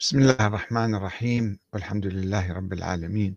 بسم 0.00 0.18
الله 0.18 0.46
الرحمن 0.46 0.94
الرحيم 0.94 1.58
والحمد 1.72 2.06
لله 2.06 2.52
رب 2.52 2.72
العالمين 2.72 3.34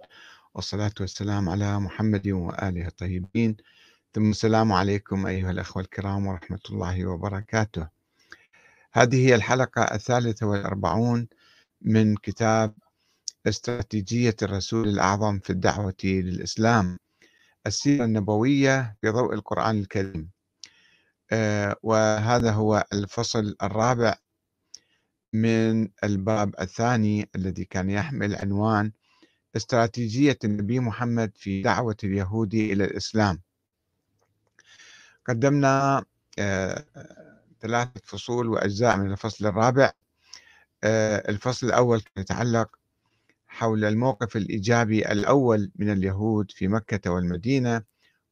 والصلاة 0.54 0.92
والسلام 1.00 1.50
على 1.50 1.80
محمد 1.80 2.28
وآله 2.28 2.88
الطيبين. 2.88 3.58
ثم 4.14 4.30
السلام 4.30 4.72
عليكم 4.72 5.26
أيها 5.26 5.52
الأخوة 5.52 5.84
الكرام 5.84 6.28
ورحمة 6.28 6.60
الله 6.70 7.06
وبركاته. 7.06 7.88
هذه 8.94 9.28
هي 9.28 9.36
الحلقة 9.36 9.82
الثالثة 9.82 10.48
والأربعون 10.48 11.28
من 11.82 12.16
كتاب 12.16 12.74
استراتيجية 13.48 14.36
الرسول 14.42 14.88
الأعظم 14.88 15.40
في 15.40 15.50
الدعوة 15.50 15.96
للإسلام 16.04 16.98
السيرة 17.68 18.06
النبوية 18.06 18.96
في 19.02 19.10
ضوء 19.10 19.34
القرآن 19.34 19.80
الكريم. 19.80 20.30
آه، 21.32 21.76
وهذا 21.84 22.52
هو 22.52 22.86
الفصل 22.94 23.56
الرابع 23.64 24.16
من 25.34 25.90
الباب 26.04 26.56
الثاني 26.62 27.30
الذي 27.36 27.66
كان 27.66 27.90
يحمل 27.90 28.36
عنوان 28.36 28.92
استراتيجية 29.56 30.38
النبي 30.44 30.80
محمد 30.80 31.32
في 31.36 31.62
دعوة 31.62 31.98
اليهود 32.04 32.54
إلى 32.54 32.84
الإسلام. 32.84 33.42
قدمنا 35.28 36.06
آه، 36.40 36.86
ثلاثة 37.62 38.02
فصول 38.04 38.48
وأجزاء 38.50 38.98
من 38.98 39.12
الفصل 39.12 39.46
الرابع. 39.46 39.92
آه، 40.84 41.30
الفصل 41.30 41.68
الأول 41.68 42.00
كان 42.02 42.22
يتعلق 42.22 42.80
حول 43.48 43.86
الموقف 43.86 44.38
الإيجابي 44.38 45.12
الأول 45.12 45.72
من 45.76 45.90
اليهود 45.90 46.52
في 46.52 46.68
مكة 46.68 47.12
والمدينة 47.12 47.84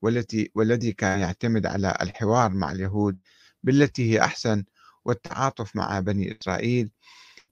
والتي 0.01 0.51
والذي 0.55 0.91
كان 0.91 1.19
يعتمد 1.19 1.65
على 1.65 1.97
الحوار 2.01 2.49
مع 2.49 2.71
اليهود 2.71 3.19
بالتي 3.63 4.11
هي 4.13 4.21
أحسن 4.21 4.63
والتعاطف 5.05 5.75
مع 5.75 5.99
بني 5.99 6.37
إسرائيل 6.41 6.91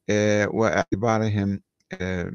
آه، 0.10 0.48
وإعتبارهم 0.50 1.62
آه، 1.94 2.32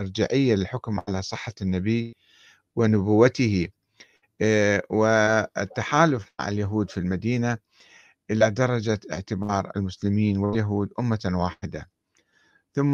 مرجعية 0.00 0.54
للحكم 0.54 1.00
على 1.08 1.22
صحة 1.22 1.54
النبي 1.62 2.16
ونبوته 2.76 3.68
آه، 4.40 4.82
والتحالف 4.90 6.32
مع 6.40 6.48
اليهود 6.48 6.90
في 6.90 6.98
المدينة 7.00 7.58
إلى 8.30 8.50
درجة 8.50 9.00
اعتبار 9.12 9.72
المسلمين 9.76 10.38
واليهود 10.38 10.92
أمة 11.00 11.30
واحدة. 11.34 11.90
ثم 12.74 12.92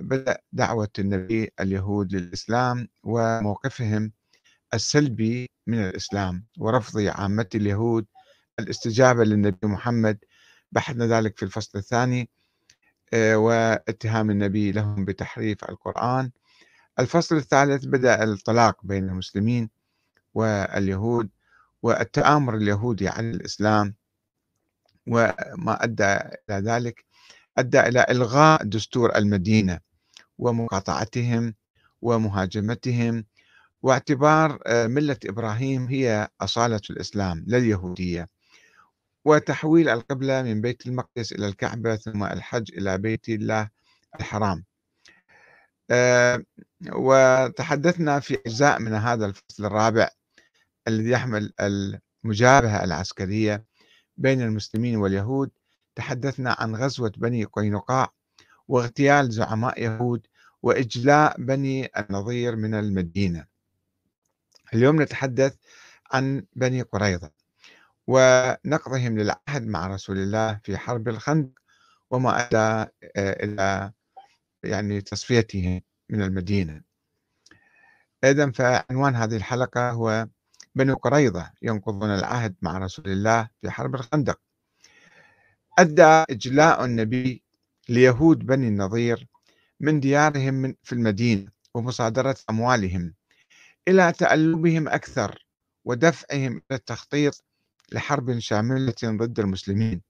بدأ 0.00 0.38
دعوة 0.52 0.88
النبي 0.98 1.50
اليهود 1.60 2.12
للإسلام 2.12 2.88
وموقفهم 3.04 4.12
السلبي 4.74 5.50
من 5.66 5.78
الإسلام 5.78 6.46
ورفض 6.58 7.00
عامة 7.00 7.46
اليهود 7.54 8.06
الاستجابة 8.60 9.24
للنبي 9.24 9.66
محمد 9.66 10.18
بحثنا 10.72 11.06
ذلك 11.06 11.38
في 11.38 11.44
الفصل 11.44 11.78
الثاني 11.78 12.30
آه، 13.12 13.36
واتهام 13.36 14.30
النبي 14.30 14.72
لهم 14.72 15.04
بتحريف 15.04 15.64
القرآن. 15.64 16.30
الفصل 16.98 17.36
الثالث 17.36 17.84
بدأ 17.84 18.24
الطلاق 18.24 18.76
بين 18.82 19.08
المسلمين 19.08 19.70
واليهود 20.34 21.28
والتآمر 21.82 22.56
اليهودي 22.56 23.08
على 23.08 23.30
الإسلام 23.30 23.94
وما 25.06 25.84
أدى 25.84 26.04
إلى 26.04 26.70
ذلك 26.70 27.04
أدى 27.58 27.80
إلى 27.80 28.06
إلغاء 28.10 28.64
دستور 28.64 29.16
المدينة 29.16 29.80
ومقاطعتهم 30.38 31.54
ومهاجمتهم 32.02 33.24
واعتبار 33.82 34.58
آه، 34.66 34.86
ملة 34.86 35.16
إبراهيم 35.26 35.86
هي 35.86 36.28
أصالة 36.40 36.80
الإسلام 36.90 37.44
لا 37.46 37.58
اليهودية 37.58 38.28
وتحويل 39.28 39.88
القبلة 39.88 40.42
من 40.42 40.60
بيت 40.60 40.86
المقدس 40.86 41.32
إلى 41.32 41.46
الكعبة 41.48 41.96
ثم 41.96 42.24
الحج 42.24 42.72
إلى 42.78 42.98
بيت 42.98 43.28
الله 43.28 43.68
الحرام. 44.20 44.64
آه، 45.90 46.42
وتحدثنا 46.92 48.20
في 48.20 48.38
أجزاء 48.46 48.80
من 48.80 48.94
هذا 48.94 49.26
الفصل 49.26 49.64
الرابع 49.64 50.08
الذي 50.88 51.10
يحمل 51.10 51.52
المجابهة 51.60 52.84
العسكرية 52.84 53.64
بين 54.16 54.42
المسلمين 54.42 54.96
واليهود. 54.96 55.50
تحدثنا 55.94 56.56
عن 56.58 56.76
غزوة 56.76 57.12
بني 57.16 57.44
قينقاع 57.44 58.12
واغتيال 58.68 59.30
زعماء 59.32 59.82
يهود 59.82 60.26
وإجلاء 60.62 61.40
بني 61.40 61.90
النظير 61.98 62.56
من 62.56 62.74
المدينة. 62.74 63.46
اليوم 64.74 65.02
نتحدث 65.02 65.56
عن 66.12 66.46
بني 66.56 66.82
قريظة. 66.82 67.37
ونقضهم 68.08 69.18
للعهد 69.18 69.66
مع 69.66 69.86
رسول 69.86 70.18
الله 70.18 70.60
في 70.64 70.76
حرب 70.76 71.08
الخندق 71.08 71.50
وما 72.10 72.46
أدى 72.46 72.56
آه، 72.56 73.44
إلى 73.44 73.92
يعني 74.64 75.00
تصفيتهم 75.00 75.80
من 76.10 76.22
المدينة. 76.22 76.82
إذا 78.24 78.50
فعنوان 78.50 79.14
هذه 79.14 79.36
الحلقة 79.36 79.90
هو 79.90 80.28
بنو 80.74 80.94
قريظة 80.94 81.52
ينقضون 81.62 82.10
العهد 82.10 82.54
مع 82.62 82.78
رسول 82.78 83.08
الله 83.08 83.48
في 83.60 83.70
حرب 83.70 83.94
الخندق. 83.94 84.40
أدى 85.78 86.24
إجلاء 86.30 86.84
النبي 86.84 87.42
ليهود 87.88 88.38
بني 88.46 88.68
النظير 88.68 89.28
من 89.80 90.00
ديارهم 90.00 90.74
في 90.82 90.92
المدينة 90.92 91.50
ومصادرة 91.74 92.36
أموالهم 92.50 93.14
إلى 93.88 94.12
تألبهم 94.12 94.88
أكثر 94.88 95.46
ودفعهم 95.84 96.52
إلى 96.52 96.76
التخطيط 96.78 97.44
لحرب 97.92 98.38
شاملة 98.38 98.94
ضد 99.04 99.40
المسلمين. 99.40 100.02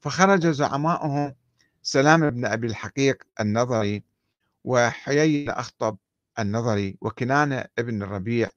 فخرج 0.00 0.46
زعماؤهم 0.46 1.34
سلام 1.82 2.30
بن 2.30 2.44
أبي 2.44 2.66
الحقيق 2.66 3.22
النظري 3.40 4.02
وحيي 4.64 5.50
أخطب 5.50 5.96
النظري 6.38 6.98
وكنانة 7.00 7.64
ابن 7.78 8.02
الربيع 8.02 8.48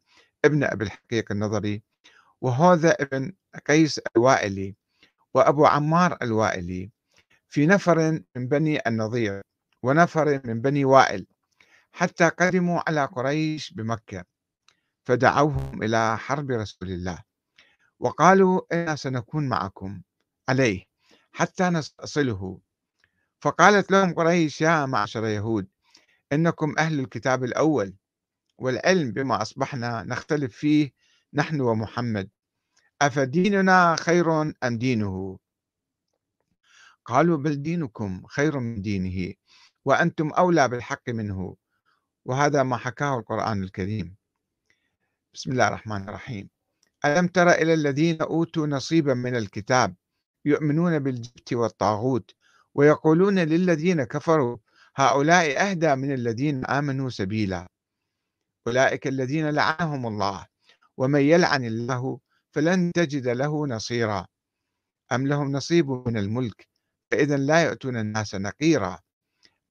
ابن 0.46 0.64
أبي 0.64 0.86
الحقيق 0.86 1.32
النظري 1.32 1.82
وهذا 2.42 2.92
ابن 2.92 3.34
قيس 3.68 4.00
الوائلي 4.18 4.76
وأبو 5.34 5.66
عمار 5.66 6.18
الوائلي. 6.22 6.90
في 7.50 7.66
نفر 7.66 8.12
من 8.36 8.48
بني 8.48 8.80
النظير 8.88 9.42
ونفر 9.84 10.42
من 10.46 10.62
بني 10.62 10.86
وائل 10.86 11.26
حتى 11.94 12.30
قدموا 12.30 12.82
على 12.88 13.06
قريش 13.06 13.74
بمكة 13.74 14.24
فدعوهم 15.04 15.84
إلى 15.84 16.18
حرب 16.18 16.52
رسول 16.52 16.90
الله. 16.92 17.24
وقالوا 18.00 18.62
إنا 18.74 18.96
سنكون 18.96 19.50
معكم 19.50 20.02
عليه 20.50 20.84
حتى 21.32 21.64
نصله 21.64 22.60
فقالت 23.40 23.92
لهم 23.92 24.14
قريش 24.14 24.62
يا 24.62 24.86
معشر 24.86 25.26
يهود 25.26 25.68
إنكم 26.34 26.76
أهل 26.78 27.00
الكتاب 27.00 27.44
الأول 27.44 27.96
والعلم 28.58 29.12
بما 29.12 29.42
أصبحنا 29.42 30.04
نختلف 30.04 30.56
فيه 30.58 30.92
نحن 31.34 31.62
ومحمد 31.62 32.30
أفديننا 33.02 33.96
خير 34.00 34.42
أم 34.42 34.54
دينه؟ 34.64 35.40
قالوا 37.06 37.38
بل 37.38 37.62
دينكم 37.62 38.24
خير 38.28 38.60
من 38.60 38.82
دينه 38.82 39.34
وأنتم 39.86 40.30
أولى 40.30 40.68
بالحق 40.68 41.10
منه. 41.10 41.56
وهذا 42.26 42.64
ما 42.64 42.78
حكاه 42.78 43.20
القرآن 43.20 43.64
الكريم. 43.64 44.16
بسم 45.34 45.52
الله 45.52 45.68
الرحمن 45.68 46.10
الرحيم. 46.10 46.50
ألم 47.06 47.28
تر 47.28 47.52
إلى 47.52 47.74
الذين 47.74 48.22
أوتوا 48.22 48.68
نصيبا 48.68 49.14
من 49.14 49.36
الكتاب 49.36 49.96
يؤمنون 50.46 51.00
بالجبت 51.00 51.54
والطاغوت 51.54 52.32
ويقولون 52.74 53.40
للذين 53.40 54.04
كفروا 54.04 54.58
هؤلاء 54.96 55.70
أهدى 55.70 55.96
من 55.96 56.12
الذين 56.14 56.66
آمنوا 56.66 57.10
سبيلا. 57.10 57.68
أولئك 58.68 59.08
الذين 59.08 59.50
لعنهم 59.50 60.08
الله 60.08 60.46
ومن 60.98 61.22
يلعن 61.22 61.66
الله 61.66 62.20
فلن 62.52 62.92
تجد 62.92 63.28
له 63.28 63.68
نصيرا. 63.68 64.26
أم 65.12 65.28
لهم 65.28 65.52
نصيب 65.52 65.90
من 65.90 66.18
الملك 66.18 66.68
فإذا 67.12 67.38
لا 67.38 67.64
يؤتون 67.64 67.98
الناس 67.98 68.36
نقيرا. 68.36 69.00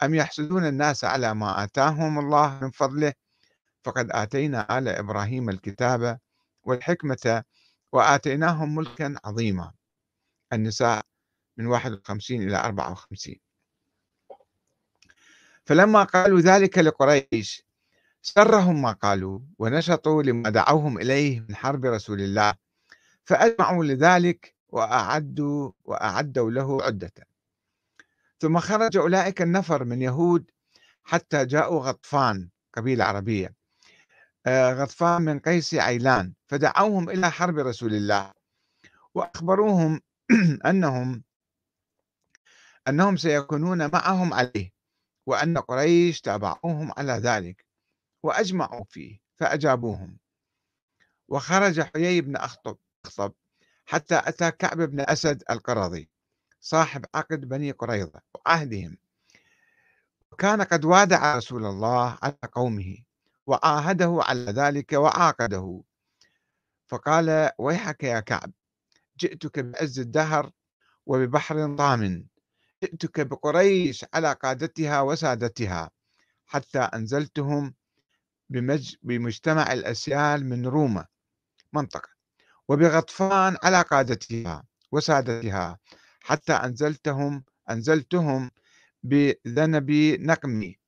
أم 0.02 0.14
يحسدون 0.14 0.66
الناس 0.66 1.04
على 1.04 1.34
ما 1.34 1.64
آتاهم 1.64 2.18
الله 2.18 2.58
من 2.62 2.70
فضله؟ 2.70 3.12
فقد 3.84 4.10
آتينا 4.10 4.78
آل 4.78 4.88
إبراهيم 4.88 5.48
الكتاب 5.48 6.18
والحكمة 6.64 7.44
وآتيناهم 7.92 8.74
ملكا 8.74 9.14
عظيما. 9.24 9.72
النساء 10.52 11.06
من 11.56 11.66
51 11.66 12.42
إلى 12.42 12.56
54 12.56 13.36
فلما 15.66 16.02
قالوا 16.02 16.40
ذلك 16.40 16.78
لقريش 16.78 17.66
سرهم 18.22 18.82
ما 18.82 18.92
قالوا 18.92 19.40
ونشطوا 19.58 20.22
لما 20.22 20.50
دعوهم 20.50 20.98
إليه 20.98 21.40
من 21.40 21.56
حرب 21.56 21.84
رسول 21.84 22.20
الله 22.20 22.54
فأجمعوا 23.24 23.84
لذلك 23.84 24.54
وأعدوا 24.68 25.72
وأعدوا 25.84 26.50
له 26.50 26.82
عدة. 26.82 27.12
ثم 28.38 28.58
خرج 28.58 28.96
أولئك 28.96 29.42
النفر 29.42 29.84
من 29.84 30.02
يهود 30.02 30.50
حتى 31.04 31.44
جاءوا 31.44 31.80
غطفان 31.80 32.48
قبيلة 32.74 33.04
عربية. 33.04 33.54
غطفان 34.48 35.22
من 35.22 35.38
قيس 35.38 35.74
عيلان 35.74 36.32
فدعوهم 36.46 37.10
إلى 37.10 37.30
حرب 37.30 37.58
رسول 37.58 37.94
الله 37.94 38.32
وأخبروهم 39.14 40.00
أنهم 40.70 41.24
أنهم 42.88 43.16
سيكونون 43.16 43.90
معهم 43.90 44.34
عليه 44.34 44.72
وأن 45.26 45.58
قريش 45.58 46.20
تابعوهم 46.20 46.92
على 46.96 47.12
ذلك 47.12 47.66
وأجمعوا 48.22 48.84
فيه 48.84 49.18
فأجابوهم. 49.36 50.18
وخرج 51.28 51.80
حيي 51.80 52.20
بن 52.20 52.36
أخطب 52.36 52.78
حتى 53.86 54.18
أتى 54.24 54.50
كعب 54.50 54.76
بن 54.80 55.00
أسد 55.00 55.42
القرظي 55.50 56.08
صاحب 56.60 57.04
عقد 57.14 57.40
بني 57.48 57.70
قريظة 57.70 58.20
وعهدهم 58.34 58.96
وكان 60.32 60.62
قد 60.62 60.84
وادع 60.84 61.36
رسول 61.36 61.66
الله 61.66 62.18
على 62.22 62.38
قومه. 62.52 62.96
وعاهده 63.46 64.18
على 64.22 64.52
ذلك 64.52 64.92
وعاقده. 64.92 65.82
فقال 66.86 67.50
ويحك 67.58 68.02
يا 68.04 68.20
كعب 68.20 68.52
جئتك 69.20 69.58
بعز 69.58 69.98
الدهر 70.00 70.50
وببحر 71.06 71.66
ضامن 71.66 72.24
جئتك 72.84 73.20
بقريش 73.20 74.04
على 74.14 74.32
قادتها 74.32 75.00
وسادتها 75.00 75.90
حتى 76.46 76.78
أنزلتهم 76.78 77.74
بمج 78.50 78.96
بمجتمع 79.02 79.72
الأسيال 79.72 80.46
من 80.46 80.66
روما 80.66 81.06
منطقة 81.72 82.08
وبغطفان 82.68 83.56
على 83.62 83.82
قادتها 83.82 84.64
وسادتها 84.92 85.78
حتى 86.20 86.52
أنزلتهم 86.52 87.44
أنزلتهم 87.70 88.50
بذنب 89.02 89.90
نقمي 90.20 90.78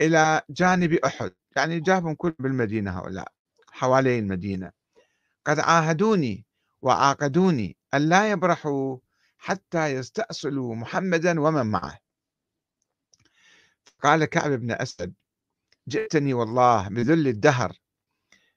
إلى 0.00 0.42
جانب 0.50 0.92
أحد 0.92 1.32
يعني 1.56 1.80
جابهم 1.80 2.14
كل 2.14 2.34
بالمدينة 2.38 2.98
هؤلاء 2.98 3.32
حوالي 3.70 4.18
المدينة. 4.18 4.72
قد 5.44 5.58
عاهدوني 5.58 6.46
وعاقدوني 6.82 7.76
أن 7.94 8.08
لا 8.08 8.30
يبرحوا 8.30 8.98
حتى 9.38 9.86
يستأصلوا 9.86 10.74
محمدا 10.74 11.40
ومن 11.40 11.66
معه. 11.66 11.98
قال 14.02 14.24
كعب 14.24 14.50
بن 14.50 14.70
أسد 14.72 15.14
جئتني 15.88 16.34
والله 16.34 16.88
بذل 16.88 17.28
الدهر 17.28 17.76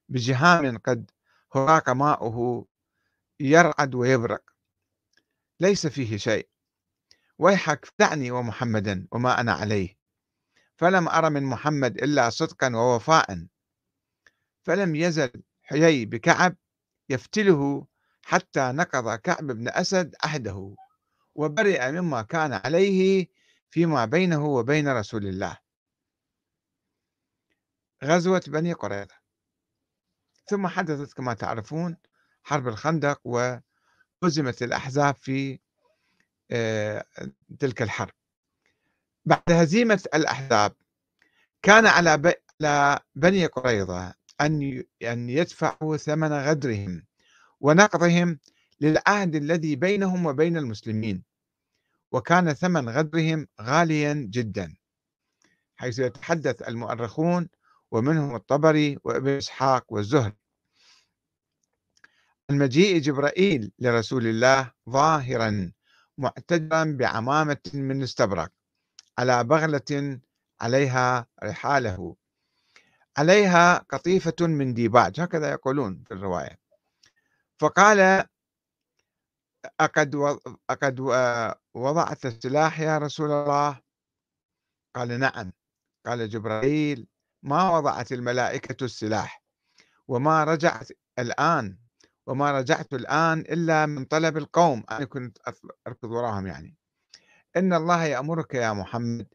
بجهام 0.10 0.78
قد 0.78 1.12
هراق 1.56 1.90
ماؤه 1.90 2.68
يرعد 3.40 3.96
ويبرق 3.96 4.44
ليس 5.60 5.88
فيه 5.88 6.18
شيء 6.18 6.48
ويحك 7.40 7.94
دعني 8.00 8.32
ومحمدا 8.32 9.08
وما 9.12 9.40
أنا 9.42 9.54
عليه. 9.54 9.97
فلم 10.77 11.09
أر 11.09 11.29
من 11.29 11.44
محمد 11.44 11.97
إلا 11.97 12.29
صدقا 12.29 12.75
ووفاء. 12.75 13.47
فلم 14.63 14.95
يزل 14.95 15.31
حيي 15.63 16.06
بكعب 16.06 16.56
يفتله 17.09 17.88
حتى 18.24 18.71
نقض 18.71 19.15
كعب 19.15 19.47
بن 19.47 19.68
أسد 19.69 20.15
عهده 20.24 20.75
وبرئ 21.35 21.91
مما 21.91 22.21
كان 22.21 22.53
عليه 22.53 23.27
فيما 23.69 24.06
بينه 24.06 24.45
وبين 24.45 24.88
رسول 24.88 25.27
الله. 25.27 25.57
غزوة 28.03 28.44
بني 28.47 28.74
قريظة. 28.74 29.15
ثم 30.45 30.68
حدثت 30.68 31.13
كما 31.13 31.33
تعرفون 31.33 31.97
حرب 32.44 32.68
الخندق 32.68 33.21
وهزمت 33.24 34.63
الأحزاب 34.63 35.15
في 35.15 35.59
آه، 36.51 37.06
تلك 37.59 37.81
الحرب. 37.81 38.13
بعد 39.27 39.51
هزيمة 39.51 40.03
الأحزاب 40.13 40.75
كان 41.62 41.85
على 41.85 42.35
بني 43.15 43.45
قريظة 43.45 44.13
أن 44.41 44.83
أن 45.03 45.29
يدفعوا 45.29 45.97
ثمن 45.97 46.33
غدرهم 46.33 47.06
ونقضهم 47.59 48.39
للعهد 48.81 49.35
الذي 49.35 49.75
بينهم 49.75 50.25
وبين 50.25 50.57
المسلمين 50.57 51.24
وكان 52.12 52.53
ثمن 52.53 52.89
غدرهم 52.89 53.47
غاليا 53.62 54.13
جدا 54.29 54.75
حيث 55.75 56.00
يتحدث 56.00 56.68
المؤرخون 56.68 57.50
ومنهم 57.91 58.35
الطبري 58.35 58.97
وابن 59.03 59.29
إسحاق 59.29 59.85
والزهري. 59.94 60.38
المجيء 62.50 62.97
جبرائيل 63.01 63.71
لرسول 63.79 64.27
الله 64.27 64.71
ظاهرا 64.89 65.71
معتدرا 66.18 66.83
بعمامة 67.00 67.57
من 67.74 68.03
استبرق. 68.03 68.56
على 69.19 69.44
بغلة 69.44 70.19
عليها 70.62 71.28
رحاله. 71.44 72.16
عليها 73.18 73.78
قطيفة 73.78 74.36
من 74.48 74.74
ديباج 74.74 75.19
هكذا 75.19 75.52
يقولون 75.52 76.04
في 76.08 76.14
الرواية. 76.14 76.60
فقال 77.60 78.28
أقد 79.80 80.40
أقد 80.69 81.00
وضعت 81.74 82.25
السلاح 82.25 82.80
يا 82.80 82.98
رسول 82.98 83.31
الله؟ 83.31 83.81
قال 84.96 85.20
نعم. 85.20 85.52
قال 86.06 86.30
جبرائيل 86.30 87.08
ما 87.44 87.70
وضعت 87.78 88.12
الملائكة 88.12 88.86
السلاح 88.86 89.44
وما 90.08 90.44
رجعت 90.44 90.90
الآن 91.20 91.78
وما 92.28 92.52
رجعت 92.60 92.94
الآن 92.94 93.40
إلا 93.40 93.86
من 93.86 94.06
طلب 94.06 94.38
القوم. 94.38 94.84
أنا 94.92 95.06
كنت 95.06 95.38
أركض 95.88 96.12
وراهم 96.12 96.48
يعني. 96.48 96.78
إن 97.59 97.74
الله 97.74 98.04
يأمرك 98.06 98.54
يا 98.54 98.74
محمد 98.74 99.27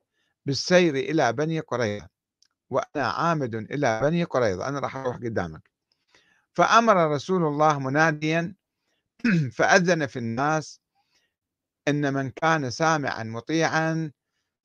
بالسير 0.46 0.94
إلى 0.94 1.32
بني 1.32 1.60
قريظة 1.60 2.08
وأنا 2.70 3.06
عامد 3.06 3.54
إلى 3.54 4.00
بني 4.00 4.24
قريظة 4.24 4.68
أنا 4.68 4.78
راح 4.78 4.96
أروح 4.96 5.16
قدامك. 5.16 5.70
فأمر 6.52 7.10
رسول 7.10 7.44
الله 7.46 7.78
مناديا 7.78 8.54
فأذن 9.56 10.06
في 10.06 10.18
الناس 10.18 10.80
إن 11.88 12.14
من 12.14 12.30
كان 12.30 12.70
سامعا 12.70 13.22
مطيعا 13.22 14.12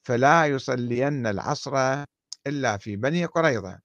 فلا 0.03 0.45
يصلين 0.45 1.27
العصر 1.27 2.03
إلا 2.47 2.77
في 2.77 2.95
بني 2.95 3.25
قريظة. 3.25 3.79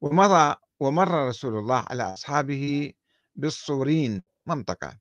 ومضى 0.00 0.56
ومر 0.80 1.28
رسول 1.28 1.58
الله 1.58 1.84
على 1.90 2.02
أصحابه 2.02 2.92
بالصورين 3.36 4.22
منطقة 4.46 4.98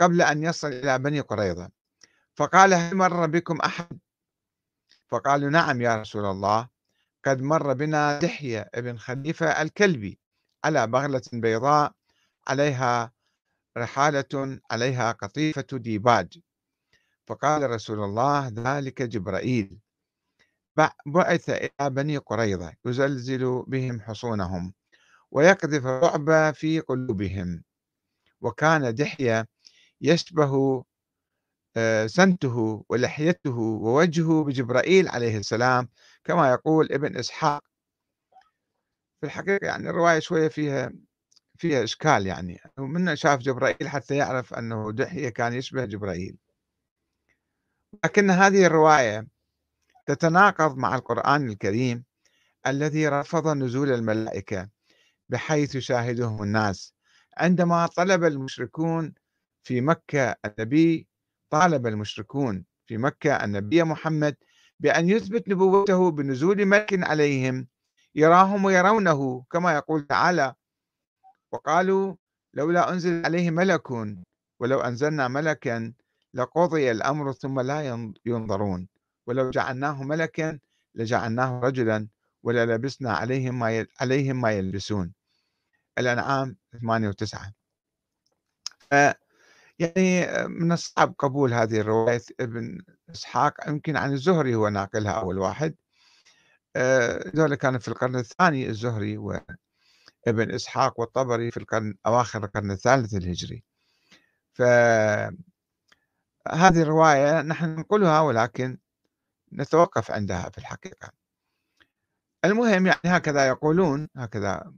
قبل 0.00 0.22
أن 0.22 0.42
يصل 0.42 0.68
إلى 0.68 0.98
بني 0.98 1.20
قريظة. 1.20 1.81
فقال 2.34 2.74
هل 2.74 2.96
مر 2.96 3.26
بكم 3.26 3.56
أحد؟ 3.60 3.98
فقالوا 5.08 5.50
نعم 5.50 5.80
يا 5.80 5.96
رسول 5.96 6.24
الله 6.24 6.68
قد 7.24 7.42
مر 7.42 7.72
بنا 7.72 8.18
دحية 8.18 8.70
ابن 8.74 8.98
خليفة 8.98 9.62
الكلبي 9.62 10.18
على 10.64 10.86
بغلة 10.86 11.22
بيضاء 11.32 11.92
عليها 12.48 13.12
رحالة 13.78 14.60
عليها 14.70 15.12
قطيفة 15.12 15.66
ديباج. 15.72 16.38
فقال 17.26 17.70
رسول 17.70 18.04
الله 18.04 18.48
ذلك 18.48 19.02
جبرائيل. 19.02 19.78
بعث 21.06 21.50
إلى 21.50 21.90
بني 21.90 22.16
قريظة 22.16 22.72
يزلزل 22.84 23.64
بهم 23.66 24.00
حصونهم 24.00 24.74
ويقذف 25.30 25.86
الرعب 25.86 26.54
في 26.54 26.80
قلوبهم. 26.80 27.64
وكان 28.40 28.94
دحية 28.94 29.48
يشبه 30.00 30.84
سنته 32.06 32.84
ولحيته 32.88 33.58
ووجهه 33.58 34.44
بجبرائيل 34.44 35.08
عليه 35.08 35.38
السلام 35.38 35.88
كما 36.24 36.50
يقول 36.50 36.92
ابن 36.92 37.16
إسحاق. 37.16 37.64
في 39.20 39.26
الحقيقة 39.26 39.66
يعني 39.66 39.90
الرواية 39.90 40.18
شوية 40.18 40.48
فيها 40.48 40.92
فيها 41.58 41.84
إشكال 41.84 42.26
يعني 42.26 42.60
من 42.78 43.16
شاف 43.16 43.38
جبرائيل 43.40 43.88
حتى 43.88 44.16
يعرف 44.16 44.54
أنه 44.54 44.92
دحية 44.92 45.28
كان 45.28 45.52
يشبه 45.54 45.84
جبرائيل. 45.84 46.36
لكن 48.04 48.30
هذه 48.30 48.66
الرواية 48.66 49.26
تتناقض 50.06 50.76
مع 50.76 50.94
القرآن 50.94 51.48
الكريم 51.48 52.04
الذي 52.66 53.08
رفض 53.08 53.48
نزول 53.48 53.92
الملائكة 53.92 54.68
بحيث 55.28 55.74
يشاهدهم 55.74 56.42
الناس 56.42 56.94
عندما 57.36 57.86
طلب 57.86 58.24
المشركون 58.24 59.14
في 59.64 59.80
مكة 59.80 60.36
النبي 60.44 61.08
طالب 61.52 61.86
المشركون 61.86 62.64
في 62.86 62.98
مكة 62.98 63.44
النبي 63.44 63.82
محمد 63.82 64.36
بأن 64.80 65.08
يثبت 65.08 65.48
نبوته 65.48 66.10
بنزول 66.10 66.66
ملك 66.66 67.04
عليهم 67.08 67.68
يراهم 68.14 68.64
ويرونه 68.64 69.44
كما 69.50 69.74
يقول 69.74 70.06
تعالى 70.06 70.54
وقالوا 71.52 72.14
لولا 72.54 72.92
أنزل 72.92 73.24
عليه 73.24 73.50
ملك 73.50 73.90
ولو 74.60 74.80
أنزلنا 74.80 75.28
ملكا 75.28 75.92
لقضي 76.34 76.90
الأمر 76.90 77.32
ثم 77.32 77.60
لا 77.60 78.08
ينظرون 78.26 78.88
ولو 79.26 79.50
جعلناه 79.50 80.02
ملكا 80.02 80.58
لجعلناه 80.94 81.60
رجلا 81.60 82.08
وللبسنا 82.42 83.12
عليهم 83.12 83.58
ما 83.58 83.86
عليهم 84.00 84.40
ما 84.40 84.52
يلبسون. 84.52 85.12
الأنعام 85.98 86.56
8 86.80 87.10
و9 87.10 87.50
ف 88.90 89.21
يعني 89.78 90.26
من 90.48 90.72
الصعب 90.72 91.14
قبول 91.18 91.54
هذه 91.54 91.80
الرواية 91.80 92.22
ابن 92.40 92.82
إسحاق 93.10 93.68
يمكن 93.68 93.96
عن 93.96 94.12
الزهري 94.12 94.54
هو 94.54 94.68
ناقلها 94.68 95.12
أول 95.12 95.38
واحد. 95.38 95.74
ذولا 97.36 97.56
كانوا 97.56 97.78
في 97.78 97.88
القرن 97.88 98.16
الثاني 98.16 98.68
الزهري 98.68 99.18
وابن 99.18 100.50
إسحاق 100.54 101.00
والطبري 101.00 101.50
في 101.50 101.56
القرن 101.56 101.94
أواخر 102.06 102.44
القرن 102.44 102.70
الثالث 102.70 103.14
الهجري. 103.14 103.64
فهذه 104.52 105.32
الرواية 106.52 107.42
نحن 107.42 107.64
ننقلها 107.64 108.20
ولكن 108.20 108.78
نتوقف 109.52 110.10
عندها 110.10 110.50
في 110.50 110.58
الحقيقة. 110.58 111.12
المهم 112.44 112.86
يعني 112.86 113.00
هكذا 113.04 113.46
يقولون 113.48 114.08
هكذا. 114.16 114.72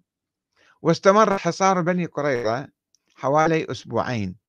واستمر 0.83 1.39
حصار 1.39 1.81
بني 1.81 2.07
قريظة 2.07 2.69
حوالي 3.15 3.71
أسبوعين. 3.71 4.44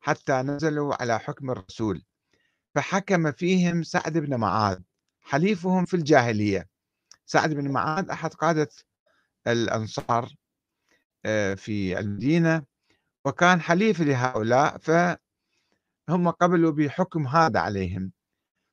حتى 0.00 0.32
نزلوا 0.32 1.02
على 1.02 1.18
حكم 1.18 1.50
الرسول. 1.50 2.02
فحكم 2.74 3.32
فيهم 3.32 3.82
سعد 3.82 4.18
بن 4.18 4.36
معاذ 4.36 4.78
حليفهم 5.20 5.84
في 5.84 5.94
الجاهلية. 5.94 6.68
سعد 7.26 7.54
بن 7.54 7.70
معاذ 7.70 8.10
أحد 8.10 8.34
قادة 8.34 8.68
الأنصار 9.46 10.34
آه، 11.24 11.54
في 11.54 11.98
المدينة 11.98 12.62
وكان 13.24 13.60
حليف 13.60 14.00
لهؤلاء 14.00 14.78
فهم 14.78 16.30
قبلوا 16.30 16.72
بحكم 16.72 17.26
هذا 17.26 17.60
عليهم. 17.60 18.12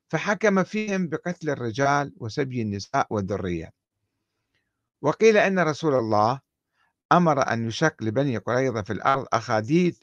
فحكم 0.09 0.63
فيهم 0.63 1.07
بقتل 1.07 1.49
الرجال 1.49 2.13
وسبي 2.17 2.61
النساء 2.61 3.07
والذرية. 3.09 3.71
وقيل 5.01 5.37
أن 5.37 5.59
رسول 5.59 5.93
الله 5.93 6.39
أمر 7.11 7.53
أن 7.53 7.67
يشق 7.67 8.03
لبني 8.03 8.37
قريظة 8.37 8.81
في 8.81 8.93
الأرض 8.93 9.25
أخاديد 9.33 9.95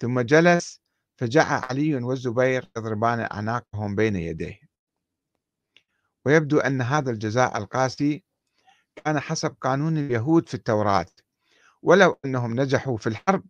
ثم 0.00 0.20
جلس 0.20 0.80
فجاء 1.16 1.46
علي 1.46 1.94
والزبير 1.94 2.70
يضربان 2.76 3.20
أعناقهم 3.20 3.94
بين 3.94 4.16
يديه. 4.16 4.58
ويبدو 6.26 6.58
أن 6.58 6.82
هذا 6.82 7.10
الجزاء 7.10 7.58
القاسي 7.58 8.24
كان 9.04 9.20
حسب 9.20 9.56
قانون 9.60 9.98
اليهود 9.98 10.48
في 10.48 10.54
التوراة. 10.54 11.06
ولو 11.82 12.18
أنهم 12.24 12.60
نجحوا 12.60 12.96
في 12.96 13.06
الحرب 13.06 13.44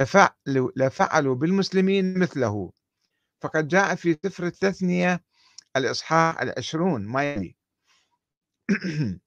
لفعلوا, 0.00 0.70
لفعلوا 0.76 1.34
بالمسلمين 1.34 2.18
مثله. 2.18 2.72
فقد 3.40 3.68
جاء 3.68 3.94
في 3.94 4.18
سفر 4.24 4.46
التثنية 4.46 5.24
الإصحاح 5.76 6.40
العشرون 6.40 7.06
ما 7.06 7.32
يلي. 7.32 7.56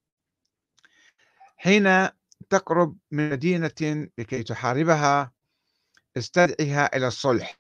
حين 1.58 2.10
تقرب 2.50 2.98
من 3.12 3.30
مدينة 3.30 4.10
لكي 4.18 4.44
تحاربها 4.44 5.32
استدعها 6.18 6.98
إلى 6.98 7.08
الصلح. 7.08 7.58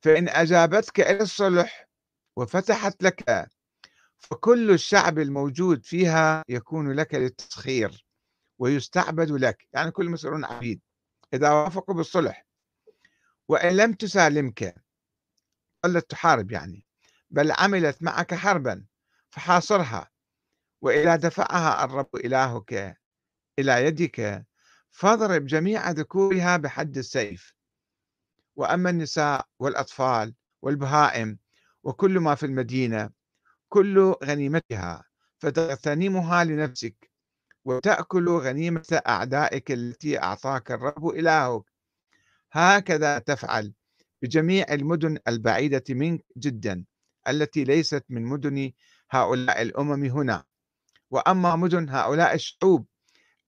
فإن 0.00 0.28
أجابتك 0.28 1.00
إلى 1.00 1.20
الصلح 1.22 1.88
وفتحت 2.36 3.02
لك 3.02 3.48
فكل 4.18 4.70
الشعب 4.70 5.18
الموجود 5.18 5.84
فيها 5.84 6.42
يكون 6.48 6.92
لك 6.92 7.14
للتسخير 7.14 8.06
ويستعبد 8.58 9.30
لك. 9.30 9.68
يعني 9.72 9.90
كل 9.90 10.10
مسؤولون 10.10 10.44
عبيد 10.44 10.80
إذا 11.34 11.50
وافقوا 11.50 11.94
بالصلح. 11.94 12.46
وإن 13.48 13.76
لم 13.76 13.92
تسالمك 13.92 14.74
ظلت 15.86 16.10
تحارب 16.10 16.52
يعني. 16.52 16.86
بل 17.30 17.52
عملت 17.52 18.02
معك 18.02 18.34
حربا 18.34 18.84
فحاصرها. 19.30 20.10
وإذا 20.82 21.16
دفعها 21.16 21.84
الرب 21.84 22.16
إلهك 22.16 22.98
إلى 23.58 23.86
يدك 23.86 24.46
فاضرب 24.94 25.46
جميع 25.46 25.90
ذكورها 25.90 26.56
بحد 26.56 26.98
السيف. 26.98 27.54
وأما 28.56 28.90
النساء 28.90 29.46
والأطفال 29.58 30.34
والبهائم 30.62 31.38
وكل 31.82 32.18
ما 32.20 32.34
في 32.34 32.46
المدينة 32.46 33.10
كل 33.68 34.14
غنيمتها 34.24 35.04
فتغتنمها 35.38 36.44
لنفسك 36.44 37.10
وتأكل 37.64 38.28
غنيمة 38.28 39.00
أعدائك 39.06 39.72
التي 39.72 40.18
أعطاك 40.22 40.70
الرب 40.70 41.08
إلهك. 41.08 41.64
هكذا 42.52 43.18
تفعل 43.18 43.72
بجميع 44.22 44.66
المدن 44.70 45.18
البعيدة 45.28 45.84
منك 45.90 46.24
جدا 46.36 46.84
التي 47.28 47.64
ليست 47.64 48.04
من 48.08 48.22
مدن 48.22 48.72
هؤلاء 49.10 49.62
الأمم 49.62 50.04
هنا. 50.04 50.44
وأما 51.10 51.56
مدن 51.56 51.88
هؤلاء 51.88 52.34
الشعوب 52.34 52.86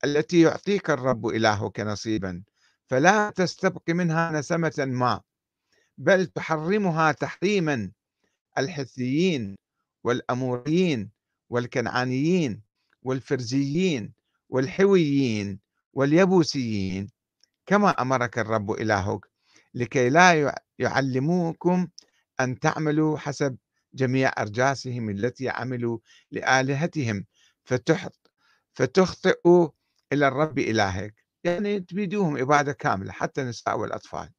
التي 0.06 0.40
يعطيك 0.40 0.90
الرب 0.90 1.26
إلهك 1.26 1.80
نصيبا 1.80 2.42
فلا 2.86 3.30
تستبق 3.30 3.90
منها 3.90 4.30
نسمة 4.32 4.74
ما 4.78 5.20
بل 5.98 6.26
تحرمها 6.26 7.12
تحريما 7.12 7.90
الحثيين 8.58 9.56
والأموريين 10.04 11.10
والكنعانيين 11.50 12.62
والفرزيين 13.02 14.12
والحويين 14.48 15.60
واليبوسيين 15.92 17.10
كما 17.66 17.90
أمرك 17.90 18.38
الرب 18.38 18.70
إلهك 18.70 19.20
لكي 19.74 20.08
لا 20.08 20.54
يعلموكم 20.78 21.88
أن 22.40 22.58
تعملوا 22.58 23.18
حسب 23.18 23.56
جميع 23.94 24.32
أرجاسهم 24.38 25.10
التي 25.10 25.48
عملوا 25.48 25.98
لآلهتهم 26.30 27.24
فتخطئوا 28.74 29.68
إلى 30.12 30.28
الرب 30.28 30.58
إلهك 30.58 31.14
يعني 31.44 31.80
تبيدوهم 31.80 32.36
إبادة 32.36 32.72
كاملة 32.72 33.12
حتى 33.12 33.42
النساء 33.42 33.78
والأطفال. 33.78 34.30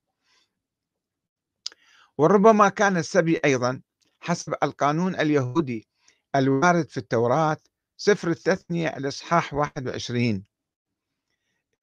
وربما 2.18 2.70
كان 2.70 2.98
السبي 2.98 3.40
أيضا 3.46 3.82
حسب 4.20 4.54
القانون 4.64 5.16
اليهودي 5.16 5.88
الوارد 6.36 6.90
في 6.90 6.98
التوراة 6.98 7.58
سفر 7.98 8.30
التثنية 8.30 8.98
الإصحاح 8.98 9.54
21 9.54 10.46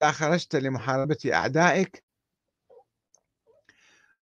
إذا 0.03 0.13
خرجت 0.13 0.57
لمحاربة 0.57 1.17
أعدائك 1.33 2.05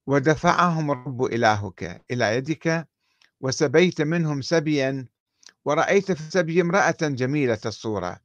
ودفعهم 0.07 0.91
الرب 0.91 1.25
إلهك 1.25 2.05
إلى 2.11 2.37
يدك 2.37 2.89
وسبيت 3.41 4.01
منهم 4.03 4.43
سبيا 4.43 5.09
ورأيت 5.65 6.13
في 6.13 6.21
السبي 6.21 6.61
امرأة 6.61 6.97
جميلة 7.03 7.59
الصورة. 7.67 8.21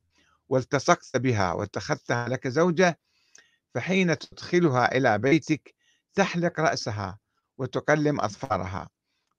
والتصقت 0.50 1.18
بها 1.18 1.54
واتخذتها 1.54 2.30
لك 2.30 2.48
زوجة 2.48 3.00
فحين 3.74 4.18
تدخلها 4.18 4.98
إلى 4.98 5.18
بيتك 5.18 5.76
تحلق 6.14 6.60
رأسها 6.60 7.20
وتقلم 7.58 8.22
أظفارها 8.22 8.90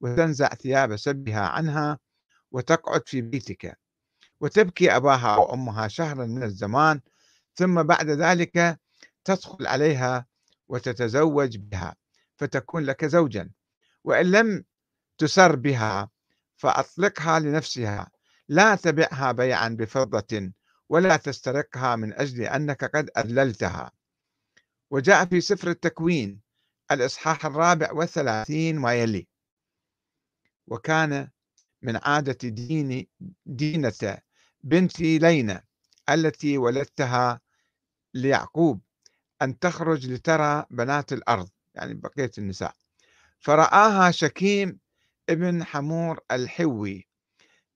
وتنزع 0.01 0.47
ثياب 0.47 0.95
سبها 0.95 1.39
عنها 1.41 1.99
وتقعد 2.51 3.07
في 3.07 3.21
بيتك. 3.21 3.79
وتبكي 4.41 4.95
أباها 4.95 5.37
وأمها 5.37 5.87
شهرا 5.87 6.25
من 6.25 6.43
الزمان 6.43 7.01
ثم 7.55 7.83
بعد 7.83 8.09
ذلك 8.09 8.79
تدخل 9.23 9.67
عليها 9.67 10.25
وتتزوج 10.67 11.57
بها 11.57 11.95
فتكون 12.37 12.83
لك 12.83 13.05
زوجا. 13.05 13.49
وإن 14.03 14.31
لم 14.31 14.63
تسر 15.17 15.55
بها 15.55 16.09
فأطلقها 16.55 17.39
لنفسها 17.39 18.11
لا 18.47 18.75
تبعها 18.75 19.31
بيعا 19.31 19.69
بفضة 19.69 20.51
ولا 20.89 21.17
تسترقها 21.17 21.95
من 21.95 22.13
أجل 22.13 22.41
أنك 22.43 22.83
قد 22.95 23.09
أذللتها. 23.17 23.91
وجاء 24.91 25.25
في 25.25 25.41
سفر 25.41 25.69
التكوين 25.69 26.41
الإصحاح 26.91 27.45
الرابع 27.45 27.91
والثلاثين 27.91 28.79
ما 28.79 28.93
يلي. 28.93 29.27
وكان 30.67 31.29
من 31.81 31.95
عادة 32.03 32.49
دين 32.49 33.07
دينة 33.45 34.17
بنت 34.63 34.99
لينى 34.99 35.67
التي 36.09 36.57
ولدتها 36.57 37.41
ليعقوب 38.13 38.81
أن 39.41 39.59
تخرج 39.59 40.07
لترى 40.07 40.65
بنات 40.69 41.13
الأرض 41.13 41.49
يعني 41.75 41.93
بقية 41.93 42.31
النساء. 42.37 42.73
فرآها 43.39 44.11
شكيم 44.11 44.79
ابن 45.29 45.63
حمور 45.63 46.19
الحوي 46.31 47.07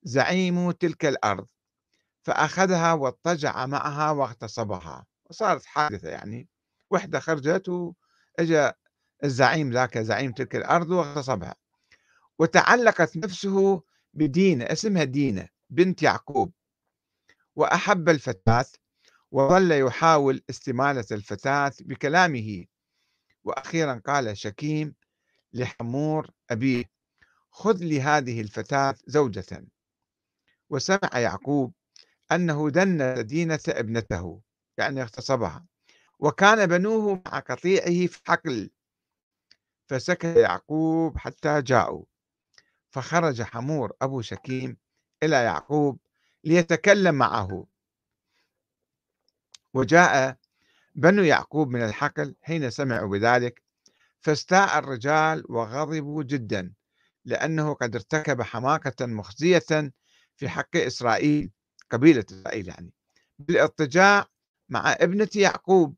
زعيم 0.02 0.70
تلك 0.70 1.04
الأرض. 1.06 1.46
فأخذها 2.22 2.92
واضطجع 2.92 3.66
معها 3.66 4.10
واغتصبها 4.10 5.06
وصارت 5.30 5.64
حادثة 5.64 6.08
يعني. 6.08 6.48
وحدة 6.90 7.20
خرجت 7.20 7.68
وإجا 7.68 8.74
الزعيم 9.24 9.72
ذاك 9.72 9.98
زعيم 9.98 10.32
تلك 10.32 10.56
الأرض 10.56 10.90
واغتصبها. 10.90 11.54
وتعلقت 12.38 13.16
نفسه 13.16 13.82
بدينة 14.14 14.64
اسمها 14.64 15.04
دينة 15.04 15.48
بنت 15.70 16.02
يعقوب. 16.02 16.52
وأحب 17.56 18.08
الفتاة 18.08 18.64
وظل 19.30 19.72
يحاول 19.72 20.42
استمالة 20.50 21.06
الفتاة 21.12 21.72
بكلامه. 21.80 22.64
وأخيرا 23.44 24.02
قال 24.06 24.38
شكيم 24.38 24.94
لحمور 25.52 26.30
أبيه 26.50 26.84
خذ 27.50 27.76
لي 27.76 28.00
هذه 28.00 28.40
الفتاة 28.40 28.94
زوجة. 29.06 29.66
وسمع 30.70 31.10
يعقوب 31.14 31.74
أنه 32.34 32.70
دن 32.70 33.26
دينة 33.26 33.60
ابنته 33.68 34.40
يعني 34.78 35.02
اغتصبها. 35.02 35.66
وكان 36.18 36.66
بنوه 36.66 37.22
مع 37.26 37.38
قطيعه 37.38 38.06
في 38.06 38.20
حقل. 38.24 38.70
فسكت 39.86 40.36
يعقوب 40.36 41.18
حتى 41.18 41.62
جاءوا. 41.62 42.04
فخرج 42.90 43.42
حمور 43.42 43.92
أبو 44.02 44.20
شكيم 44.20 44.76
إلى 45.22 45.36
يعقوب 45.36 45.98
ليتكلم 46.44 47.14
معه. 47.14 47.66
وجاء 49.74 50.36
بنو 50.94 51.22
يعقوب 51.22 51.68
من 51.68 51.84
الحقل 51.84 52.34
حين 52.42 52.70
سمعوا 52.70 53.08
بذلك 53.08 53.62
فاستاء 54.20 54.78
الرجال 54.78 55.44
وغضبوا 55.48 56.22
جدا 56.22 56.72
لأنه 57.24 57.74
قد 57.74 57.94
ارتكب 57.94 58.42
حماقة 58.42 59.06
مخزية 59.06 59.92
في 60.36 60.48
حق 60.48 60.76
إسرائيل. 60.76 61.50
قبيلة 61.92 62.24
إسرائيل 62.30 62.68
يعني 62.68 62.92
بالاضطجاع 63.38 64.26
مع 64.68 64.92
ابنة 64.92 65.28
يعقوب. 65.36 65.96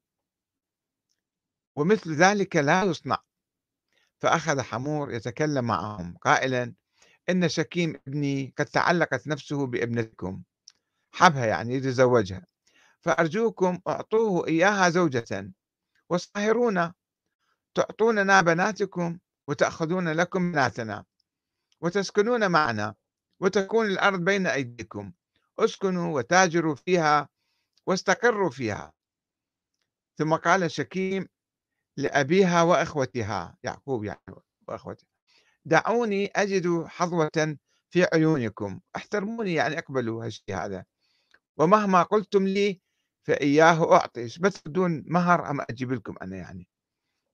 ومثل 1.77 2.15
ذلك 2.15 2.57
لا 2.57 2.83
يصنع. 2.85 3.19
فأخذ 4.21 4.61
حمور 4.61 5.13
يتكلم 5.13 5.65
معهم 5.65 6.17
قائلا 6.17 6.75
إن 7.31 7.49
شكيم 7.49 8.01
ابني 8.09 8.55
قد 8.59 8.67
تعلقت 8.67 9.27
نفسه 9.27 9.67
بابنتكم 9.67 10.43
حبها 11.13 11.47
يعني 11.47 11.75
يتزوجها 11.75 12.47
فأرجوكم 13.01 13.81
أعطوه 13.89 14.47
إياها 14.47 14.91
زوجة 14.91 15.53
وصاهرونا 16.11 16.95
تعطوننا 17.75 18.41
بناتكم 18.41 19.19
وتأخذون 19.49 20.09
لكم 20.09 20.53
بناتنا 20.53 21.05
وتسكنون 21.81 22.51
معنا 22.51 22.95
وتكون 23.41 23.87
الأرض 23.87 24.21
بين 24.21 24.47
أيديكم. 24.47 25.13
اسكنوا 25.59 26.17
وتاجروا 26.17 26.75
فيها 26.75 27.29
واستقروا 27.87 28.51
فيها. 28.51 28.93
ثم 30.19 30.35
قال 30.35 30.71
شكيم 30.71 31.29
لأبيها 31.97 32.63
وإخوتها 32.63 33.57
يعقوب 33.63 34.05
يعني 34.05 34.21
وإخوته 34.69 35.07
دعوني 35.65 36.27
أجد 36.27 36.85
حظوة 36.87 37.57
في 37.91 38.05
عيونكم 38.13 38.81
احترموني 38.97 39.55
يعني 39.55 39.79
أقبلوا 39.79 40.25
هالشيء 40.25 40.57
هذا 40.57 40.85
ومهما 41.57 42.03
قلتم 42.03 42.47
لي 42.47 42.81
فإياه 43.27 43.93
أعطي 43.93 44.25
بس 44.41 44.69
بدون 44.69 45.05
مهر 45.07 45.51
أم 45.51 45.61
أجيب 45.61 45.93
لكم 45.93 46.15
أنا 46.23 46.37
يعني. 46.37 46.69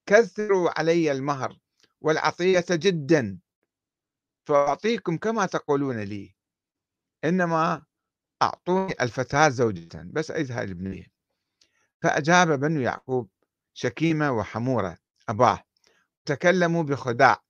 كثروا 0.06 0.78
علي 0.80 1.12
المهر 1.12 1.58
والعطية 2.00 2.64
جدا 2.70 3.38
فأعطيكم 4.48 5.16
كما 5.16 5.46
تقولون 5.46 6.00
لي 6.00 6.34
إنما 7.24 7.86
أعطوني 8.42 8.94
الفتاة 9.00 9.48
زوجة 9.48 10.02
بس 10.04 10.30
هاي 10.30 10.64
البنية 10.64 11.06
فأجاب 12.02 12.60
بنو 12.60 12.80
يعقوب 12.80 13.28
شكيمة 13.74 14.30
وحمورة 14.32 14.98
أباه 15.28 15.62
تكلموا 16.24 16.82
بخداع. 16.82 17.42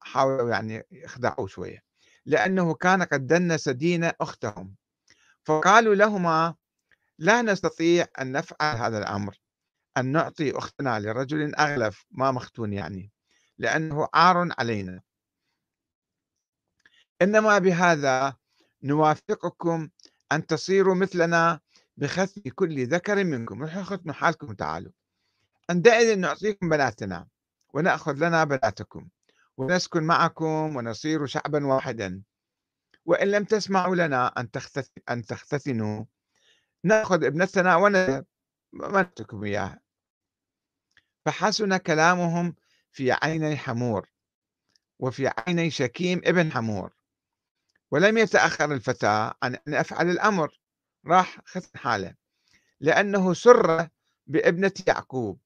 حاولوا 0.00 0.50
يعني 0.50 0.82
يخدعوا 0.92 1.46
شوية. 1.48 1.82
لأنه 2.26 2.74
كان 2.74 3.02
قد 3.02 3.26
دنس 3.26 3.68
دين 3.68 4.04
أختهم. 4.04 4.74
فقالوا 5.44 5.94
لهما 5.94 6.54
لا 7.18 7.42
نستطيع 7.42 8.06
أن 8.20 8.32
نفعل 8.32 8.76
هذا 8.76 8.98
الأمر 8.98 9.38
أن 9.96 10.12
نعطي 10.12 10.58
أختنا 10.58 11.00
لرجل 11.00 11.54
أغلف 11.54 12.06
ما 12.10 12.30
مختون 12.30 12.72
يعني 12.72 13.12
لأنه 13.58 14.08
عار 14.14 14.48
علينا. 14.58 15.02
إنما 17.22 17.58
بهذا 17.58 18.36
نوافقكم 18.86 19.88
أن 20.32 20.46
تصيروا 20.46 20.94
مثلنا 20.94 21.60
بخث 21.96 22.38
كل 22.38 22.86
ذكر 22.86 23.24
منكم. 23.24 23.58
من 24.04 24.14
حالكم 24.14 24.52
تعالوا 24.52 24.92
عندئذ 25.70 26.18
نعطيكم 26.18 26.68
بناتنا 26.68 27.26
ونأخذ 27.74 28.12
لنا 28.12 28.44
بناتكم 28.44 29.08
ونسكن 29.56 30.02
معكم 30.02 30.76
ونصير 30.76 31.26
شعبا 31.26 31.66
واحدا. 31.66 32.22
وإن 33.04 33.30
لم 33.30 33.44
تسمعوا 33.44 33.96
لنا 33.96 34.26
أن 34.28 34.48
أن 35.08 35.24
تختتنوا 35.24 36.04
نأخذ 36.84 37.24
ابنتنا 37.24 37.76
ونترككم 38.72 39.44
إياها. 39.44 39.80
فحسن 41.24 41.76
كلامهم 41.76 42.54
في 42.92 43.12
عيني 43.12 43.56
حمور 43.56 44.08
وفي 44.98 45.30
عيني 45.38 45.70
شكيم 45.70 46.20
ابن 46.24 46.52
حمور. 46.52 46.95
ولم 47.90 48.18
يتأخر 48.18 48.72
الفتى 48.72 49.32
عن 49.42 49.54
أن 49.68 49.74
أفعل 49.74 50.10
الأمر. 50.10 50.58
راح 51.06 51.40
ختن 51.44 51.78
حاله. 51.78 52.14
لأنه 52.80 53.34
سر 53.34 53.88
بابنة 54.26 54.72
يعقوب 54.86 55.40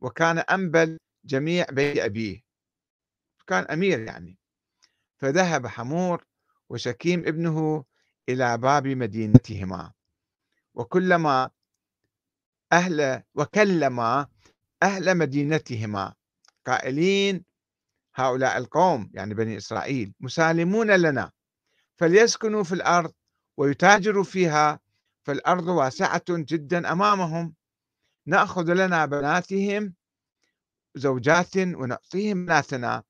وكان 0.00 0.38
أنبل 0.38 0.98
جميع 1.24 1.66
بيت 1.70 1.98
أبيه. 1.98 2.40
كان 3.46 3.64
أمير 3.64 4.00
يعني. 4.00 4.38
فذهب 5.18 5.66
حمور 5.66 6.24
وشكيم 6.68 7.20
ابنه 7.20 7.84
إلى 8.28 8.58
باب 8.58 8.86
مدينتهما. 8.86 9.92
وكلما 10.74 11.50
أهل 12.72 13.22
وكلما 13.34 14.26
أهل 14.82 15.14
مدينتهما. 15.14 16.14
قائلين 16.66 17.44
هؤلاء 18.14 18.58
القوم 18.58 19.10
يعني 19.14 19.34
بني 19.34 19.56
إسرائيل 19.56 20.14
مسالمون 20.20 20.90
لنا. 20.90 21.32
فليسكنوا 21.96 22.62
في 22.62 22.72
الأرض 22.72 23.12
ويتاجروا 23.56 24.24
فيها 24.24 24.80
فالأرض 25.22 25.68
واسعة 25.68 26.24
جدا 26.28 26.92
أمامهم. 26.92 27.54
نأخذ 28.26 28.72
لنا 28.72 29.06
بناتهم 29.06 29.94
زوجات 30.94 31.56
ونعطيهم 31.56 32.46
بناتنا 32.46 33.02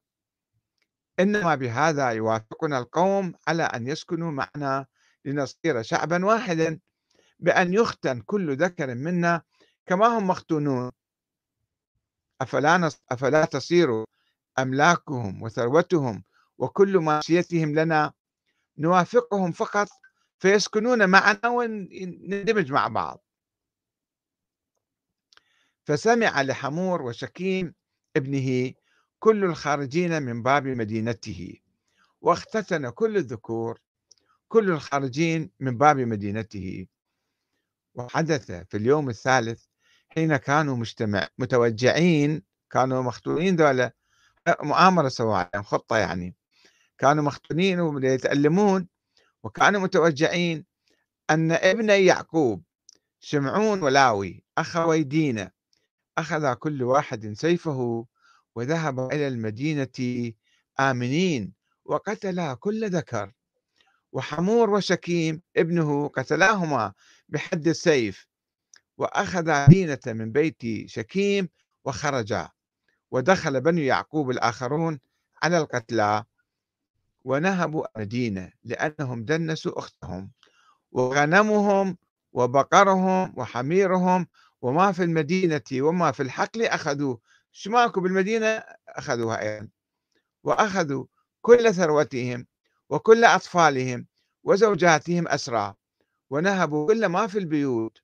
إنما 1.21 1.55
بهذا 1.55 2.11
يوافقنا 2.11 2.79
القوم 2.79 3.35
على 3.49 3.63
أن 3.63 3.87
يسكنوا 3.87 4.31
معنا 4.31 4.87
لنصير 5.25 5.83
شعبا 5.83 6.25
واحدا 6.25 6.79
بأن 7.39 7.75
يختن 7.75 8.21
كل 8.21 8.57
ذكر 8.57 8.95
منا 8.95 9.43
كما 9.87 10.07
هم 10.07 10.27
مختونون. 10.27 10.93
أفلا, 12.41 12.79
نص... 12.79 13.03
أفلا 13.11 13.45
تصير 13.45 14.05
أملاكهم 14.59 15.43
وثروتهم 15.43 16.25
وكل 16.59 16.99
ماشيتهم 16.99 17.75
لنا؟ 17.75 18.13
نوافقهم 18.79 19.53
فقط 19.53 19.89
فيسكنون 20.39 21.09
معنا 21.09 21.49
ونندمج 21.49 22.73
مع 22.73 22.89
بعض. 22.89 23.25
فسمع 25.85 26.43
لحمور 26.43 27.03
وشكيم 27.03 27.75
ابنه 28.17 28.73
كل 29.19 29.45
الخارجين 29.45 30.23
من 30.23 30.43
باب 30.43 30.67
مدينته 30.67 31.57
واختتن 32.21 32.91
كل 32.91 33.17
الذكور 33.17 33.81
كل 34.49 34.71
الخارجين 34.71 35.51
من 35.61 35.79
باب 35.79 35.97
مدينته. 35.97 36.87
وحدث 37.95 38.51
في 38.53 38.77
اليوم 38.77 39.09
الثالث 39.09 39.65
حين 40.09 40.37
كانوا 40.37 40.77
مجتمع 40.77 41.29
متوجعين 41.39 42.43
كانوا 42.71 43.03
مختونين 43.03 43.57
ذولا 43.57 43.93
مؤامرة 44.63 45.09
سواء 45.09 45.63
خطة 45.63 45.97
يعني. 45.97 46.37
كانوا 46.99 47.25
مختونين 47.25 47.81
ويتألمون 47.81 48.89
وكانوا 49.43 49.81
متوجعين 49.81 50.65
أن 51.31 51.53
ابن 51.53 51.91
يعقوب 51.91 52.63
شمعون 53.21 53.83
ولاوي 53.83 54.45
أخوي 54.59 55.03
دينا 55.03 55.51
أخذ 56.19 56.55
كل 56.55 56.83
واحد 56.83 57.33
سيفه 57.33 58.07
وذهب 58.55 59.13
إلى 59.13 59.29
المدينة 59.29 60.33
آمنين 60.81 61.53
وقتلا 61.85 62.55
كل 62.55 62.91
ذكر 62.91 63.33
وحمور 64.13 64.71
وشكيم 64.71 65.43
ابنه 65.57 66.09
قتلاهما 66.09 66.93
بحد 67.29 67.69
السيف 67.69 68.27
وأخذ 68.99 69.67
دينة 69.67 69.99
من 70.07 70.33
بيت 70.33 70.63
شكيم 70.87 71.49
وخرجا 71.85 72.49
ودخل 73.11 73.61
بنو 73.61 73.83
يعقوب 73.83 74.31
الآخرون 74.31 75.01
على 75.43 75.59
القتلى 75.59 76.25
ونهبوا 77.27 77.87
المدينة 77.97 78.53
لأنهم 78.65 79.25
دنسوا 79.25 79.79
أختهم 79.79 80.31
وغنمهم 80.93 81.97
وبقرهم 82.33 83.35
وحميرهم 83.37 84.27
وما 84.63 84.93
في 84.93 85.03
المدينة 85.03 85.63
وما 85.75 86.13
في 86.13 86.23
الحقل 86.23 86.63
أخذوا. 86.63 87.17
شماكو 87.53 88.01
بالمدينة؟ 88.01 88.63
أخذوها 88.89 89.43
أيضا. 89.43 89.69
وأخذوا 90.45 91.05
كل 91.41 91.75
ثروتهم 91.75 92.47
وكل 92.91 93.25
أطفالهم 93.25 94.07
وزوجاتهم 94.45 95.29
أسرى 95.29 95.75
ونهبوا 96.31 96.87
كل 96.87 97.07
ما 97.07 97.27
في 97.27 97.39
البيوت. 97.39 97.99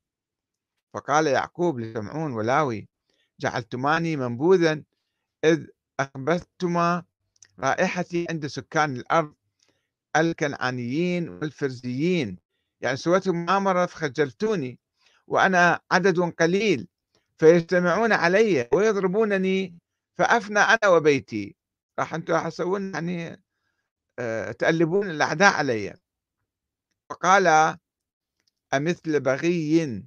فقال 0.94 1.26
يعقوب 1.26 1.80
لسمعون 1.80 2.32
ولاوي 2.32 2.88
جعلتماني 3.40 4.16
منبوذا 4.16 4.82
إذ 5.44 5.66
أخبثتما 6.00 7.04
رائحتي 7.64 8.26
عند 8.30 8.46
سكان 8.46 8.96
الأرض 8.96 9.34
الكنعانيين 10.16 11.28
والفرزيين. 11.28 12.38
يعني 12.80 12.96
سويتم 12.96 13.36
مؤامرة 13.36 13.86
فخجلتوني 13.86 14.78
وأنا 15.26 15.80
عدد 15.92 16.20
قليل 16.20 16.88
فيجتمعون 17.38 18.12
علي 18.12 18.68
ويضربونني 18.72 19.78
فأفنى 20.14 20.58
أنا 20.58 20.88
وبيتي. 20.88 21.56
راح 21.98 22.14
أنتم 22.14 22.36
حسون 22.36 22.94
يعني 22.94 23.42
آه، 24.18 24.52
تألبون 24.52 25.10
الأعداء 25.10 25.52
علي. 25.52 25.94
فقال 27.10 27.76
أمثل 28.74 29.20
بغي 29.20 30.02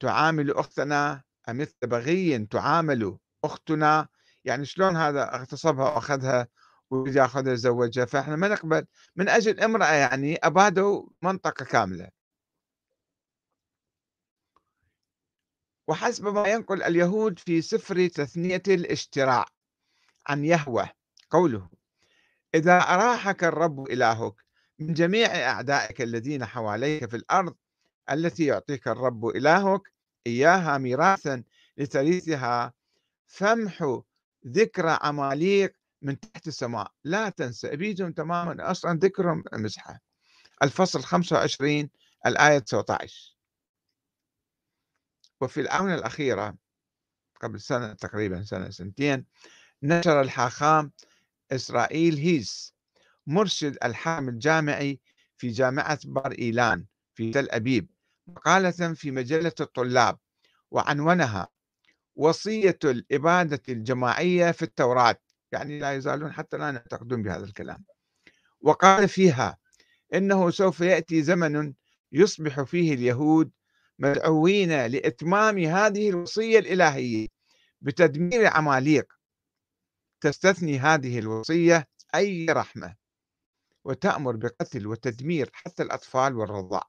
تعامل 0.00 0.50
أختنا؟ 0.50 1.22
أمثل 1.48 1.76
بغي 1.82 2.38
تعامل 2.46 3.18
أختنا؟ 3.44 4.08
يعني 4.44 4.64
شلون 4.64 4.96
هذا 4.96 5.34
اغتصبها 5.34 5.94
وأخذها؟ 5.94 6.48
ويجي 6.94 7.18
ياخذها 7.18 7.52
يتزوجها 7.52 8.04
فإحنا 8.04 8.36
ما 8.36 8.48
نقبل 8.48 8.86
من 9.16 9.28
أجل 9.28 9.60
امرأة 9.60 9.92
يعني 9.92 10.36
ابادوا 10.36 11.08
منطقه 11.22 11.64
كاملة. 11.64 12.08
وحسب 15.88 16.28
ما 16.28 16.48
ينقل 16.48 16.82
اليهود 16.82 17.38
في 17.38 17.62
سفر 17.62 18.06
تثنية 18.06 18.62
الاشتراع 18.68 19.44
عن 20.26 20.44
يهوة 20.44 20.90
قوله 21.30 21.68
إذا 22.54 22.78
أراحك 22.78 23.44
الرب 23.44 23.90
إلهك 23.90 24.34
من 24.78 24.94
جميع 24.94 25.26
أعدائك 25.26 26.02
الذين 26.02 26.44
حواليك 26.44 27.10
في 27.10 27.16
الأرض 27.16 27.54
التي 28.10 28.44
يعطيك 28.44 28.88
الرب 28.88 29.26
إلهك 29.26 29.92
إياها 30.26 30.78
ميراثا 30.78 31.44
لتريثها 31.76 32.72
فامحو 33.26 34.02
ذكر 34.46 34.88
عماليق 34.88 35.76
من 36.04 36.20
تحت 36.20 36.48
السماء 36.48 36.92
لا 37.04 37.28
تنسى 37.28 37.72
أبيدهم 37.72 38.12
تماما 38.12 38.70
أصلا 38.70 38.98
ذكرهم 38.98 39.44
مسحه 39.52 40.00
الفصل 40.62 41.02
25 41.02 41.90
الآية 42.26 42.58
19 42.58 43.36
وفي 45.40 45.60
الآونة 45.60 45.94
الأخيرة 45.94 46.54
قبل 47.40 47.60
سنة 47.60 47.92
تقريبا 47.92 48.42
سنة 48.42 48.70
سنتين 48.70 49.24
نشر 49.82 50.20
الحاخام 50.20 50.92
إسرائيل 51.52 52.16
هيس 52.16 52.74
مرشد 53.26 53.78
الحرم 53.84 54.28
الجامعي 54.28 55.00
في 55.36 55.48
جامعة 55.48 55.98
بار 56.04 56.32
إيلان 56.32 56.84
في 57.14 57.30
تل 57.30 57.50
أبيب 57.50 57.88
مقالة 58.26 58.94
في 58.94 59.10
مجلة 59.10 59.52
الطلاب 59.60 60.18
وعنونها 60.70 61.48
وصية 62.16 62.78
الاباده 62.84 63.62
الجماعية 63.68 64.50
في 64.50 64.62
التوراة 64.62 65.16
يعني 65.54 65.78
لا 65.78 65.92
يزالون 65.92 66.32
حتى 66.32 66.56
الآن 66.56 66.74
يعتقدون 66.74 67.22
بهذا 67.22 67.44
الكلام. 67.44 67.84
وقال 68.60 69.08
فيها 69.08 69.58
إنه 70.14 70.50
سوف 70.50 70.80
يأتي 70.80 71.22
زمن 71.22 71.74
يصبح 72.12 72.62
فيه 72.62 72.94
اليهود 72.94 73.50
مدعوين 73.98 74.86
لإتمام 74.86 75.58
هذه 75.58 76.10
الوصية 76.10 76.58
الإلهية 76.58 77.28
بتدمير 77.80 78.46
عماليق 78.46 79.12
تستثني 80.20 80.78
هذه 80.78 81.18
الوصية 81.18 81.88
أي 82.14 82.46
رحمة 82.50 82.94
وتأمر 83.84 84.36
بقتل 84.36 84.86
وتدمير 84.86 85.50
حتى 85.52 85.82
الأطفال 85.82 86.36
والرضاع. 86.36 86.82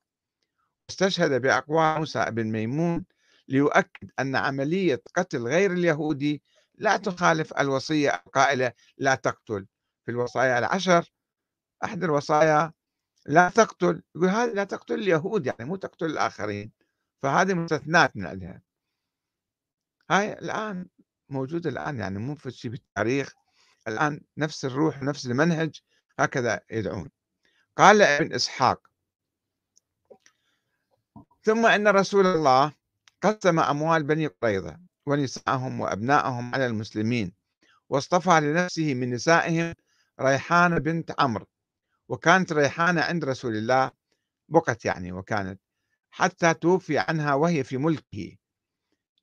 استشهد 0.89 1.41
بأقوال 1.41 1.99
موسى 1.99 2.25
بن 2.32 2.51
ميمون 2.51 3.06
ليؤكد 3.47 4.12
أن 4.19 4.36
عملية 4.36 5.01
قتل 5.15 5.47
غير 5.47 5.73
اليهودي 5.73 6.43
لا 6.78 6.98
تخالف 6.98 7.54
الوصية 7.54 8.24
القائلة 8.26 8.72
لا 8.98 9.16
تقتل. 9.16 9.68
في 10.06 10.12
الوصايا 10.12 10.60
العشر 10.60 11.12
أحد 11.84 12.04
الوصايا 12.04 12.74
لا 13.26 13.50
تقتل 13.50 14.04
يقول 14.16 14.30
هذه 14.30 14.54
لا 14.54 14.64
تقتل 14.64 14.94
اليهود 14.94 15.46
يعني 15.46 15.66
مو 15.66 15.76
تقتل 15.76 16.06
الآخرين 16.06 16.72
فهذه 17.22 17.54
مستثنات 17.54 18.18
من 18.18 18.26
عندها 18.26 18.62
هاي 20.12 20.34
الآن 20.34 20.88
موجودة 21.30 21.70
الآن 21.70 22.00
يعني 22.00 22.20
مو 22.20 22.36
في 22.36 22.52
شيء 22.52 22.72
بالتاريخ 22.72 23.34
الآن 23.88 24.22
نفس 24.38 24.66
الروح 24.66 25.02
ونفس 25.02 25.26
المنهج 25.26 25.82
هكذا 26.20 26.62
يدعون. 26.72 27.10
قال 27.78 28.02
ابن 28.02 28.34
إسحاق 28.34 28.88
ثم 31.44 31.66
إن 31.66 31.88
رسول 31.88 32.26
الله 32.26 32.74
قسم 33.22 33.60
أموال 33.60 34.04
بني 34.04 34.28
قريظة 34.28 34.80
ونساءهم 35.06 35.80
وأبنائهم 35.80 36.56
على 36.56 36.65
المسلمين 36.65 37.34
واصطفى 37.89 38.39
لنفسه 38.39 38.94
من 38.94 39.10
نسائهم 39.10 39.74
ريحانة 40.22 40.78
بنت 40.78 41.12
عمرو 41.20 41.46
وكانت 42.10 42.54
ريحانة 42.54 43.02
عند 43.02 43.26
رسول 43.26 43.56
الله 43.56 43.91
بقت 44.50 44.86
يعني 44.86 45.12
وكانت 45.12 45.62
حتى 46.10 46.54
توفي 46.54 46.98
عنها 46.98 47.34
وهي 47.34 47.63
في 47.63 47.78
ملكه 47.78 48.38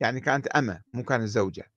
يعني 0.01 0.21
كانت 0.21 0.47
أمة 0.47 0.83
مو 0.92 1.03
كانت 1.03 1.25
زوجة. 1.25 1.73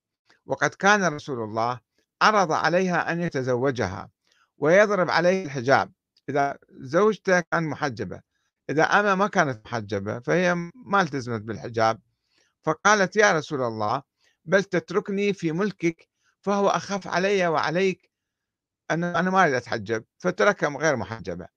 وقد 0.46 0.70
كان 0.70 1.04
رسول 1.14 1.44
الله 1.44 1.80
عرض 2.22 2.52
عليها 2.52 3.12
أن 3.12 3.22
يتزوجها 3.22 4.10
ويضرب 4.58 5.10
عليه 5.10 5.46
الحجاب. 5.46 5.92
إذا 6.30 6.58
زوجته 6.72 7.40
كان 7.40 7.64
محجبة 7.64 8.22
إذا 8.70 8.84
أمة 8.84 9.16
ما 9.16 9.28
كانت 9.28 9.66
محجبة 9.66 10.20
فهي 10.20 10.56
ما 10.76 11.02
التزمت 11.02 11.42
بالحجاب. 11.42 12.02
فقالت 12.66 13.16
يا 13.16 13.32
رسول 13.32 13.62
الله 13.62 14.04
بل 14.46 14.64
تتركني 14.64 15.34
في 15.34 15.52
ملكك 15.52 16.10
فهو 16.42 16.70
أخف 16.70 17.08
علي 17.08 17.48
وعليك. 17.48 18.12
أنا 18.92 19.20
أنا 19.20 19.30
ما 19.30 19.44
أريد 19.44 19.54
أتحجب. 19.54 20.06
فتركها 20.18 20.70
غير 20.70 20.96
محجبة. 20.96 21.48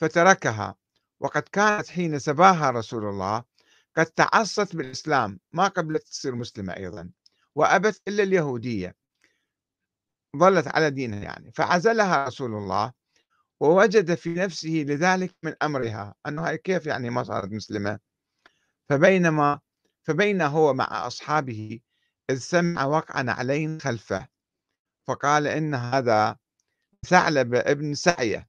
فتركها. 0.00 0.76
وقد 1.20 1.42
كانت 1.42 1.88
حين 1.88 2.18
سباها 2.18 2.70
رسول 2.70 3.04
الله 3.04 3.44
قد 3.96 4.06
تعصت 4.06 4.76
بالإسلام. 4.76 5.40
ما 5.52 5.68
قبلت 5.68 6.02
تصير 6.02 6.34
مسلمة 6.34 6.76
أيضا. 6.76 7.10
وأبت 7.54 8.02
إلا 8.08 8.22
اليهودية. 8.22 8.96
ظلت 10.36 10.68
على 10.68 10.90
دينها 10.90 11.22
يعني. 11.22 11.52
فعزلها 11.52 12.24
رسول 12.24 12.54
الله 12.54 12.92
ووجد 13.60 14.14
في 14.14 14.34
نفسه 14.34 14.84
لذلك 14.88 15.34
من 15.42 15.54
أمرها. 15.62 16.14
أنه 16.26 16.54
كيف 16.54 16.86
يعني 16.86 17.10
ما 17.10 17.22
صارت 17.22 17.52
مسلمة؟ 17.52 17.98
فبينما 18.88 19.60
فبين 20.02 20.42
هو 20.42 20.74
مع 20.74 21.06
أصحابه 21.06 21.80
إذ 22.30 22.38
سمع 22.38 22.84
وقع 22.84 23.20
نعلين 23.22 23.80
خلفه 23.80 24.28
فقال 25.06 25.46
إن 25.46 25.74
هذا 25.74 26.36
ثعلب 27.06 27.54
ابن 27.54 27.94
سعية 27.94 28.48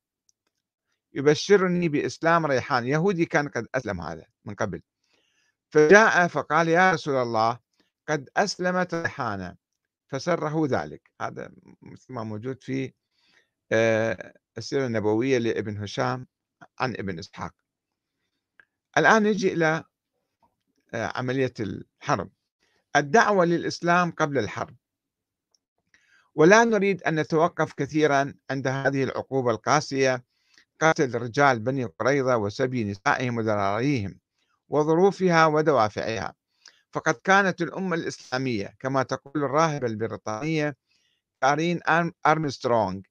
يبشرني 1.14 1.90
بإسلام 1.90 2.46
ريحان 2.46 2.88
يهودي 2.88 3.26
كان 3.26 3.48
قد 3.48 3.68
أسلم 3.76 4.02
هذا 4.02 4.26
من 4.46 4.56
قبل. 4.56 4.82
فجاء 5.70 6.28
فقال 6.28 6.68
يا 6.68 6.92
رسول 6.92 7.16
الله 7.16 7.60
قد 8.08 8.30
أسلمت 8.38 8.94
ريحانة 8.94 9.56
فسره 10.08 10.68
ذلك. 10.68 11.12
هذا 11.22 11.52
مثل 11.82 12.14
ما 12.14 12.24
موجود 12.24 12.64
في 12.64 12.94
آه، 13.72 14.34
السيرة 14.58 14.86
النبوية 14.86 15.38
لابن 15.38 15.78
هشام 15.78 16.28
عن 16.80 16.94
ابن 16.94 17.20
إسحاق. 17.20 17.54
الآن 18.98 19.24
نجي 19.24 19.54
إلى 19.54 19.84
عملية 20.94 21.54
الحرب. 21.60 22.30
الدعوة 22.96 23.46
للإسلام 23.46 24.12
قبل 24.12 24.38
الحرب. 24.38 24.76
ولا 26.36 26.64
نريد 26.64 27.04
أن 27.04 27.20
نتوقف 27.20 27.74
كثيرا 27.74 28.34
عند 28.52 28.68
هذه 28.68 29.04
العقوبة 29.04 29.52
القاسية 29.52 30.24
قتل 30.80 31.16
رجال 31.16 31.60
بني 31.60 31.86
قريظة 31.86 32.38
وسبي 32.38 32.84
نسائهم 32.84 33.38
وذراريهم 33.38 34.20
وظروفها 34.70 35.46
ودوافعها. 35.46 36.34
فقد 36.92 37.14
كانت 37.14 37.62
الأمة 37.62 37.96
الإسلامية 37.96 38.76
كما 38.80 39.04
تقول 39.04 39.44
الراهبة 39.44 39.88
البريطانية 39.88 40.76
كارين 41.42 41.80
أرمسترونغ. 42.26 43.02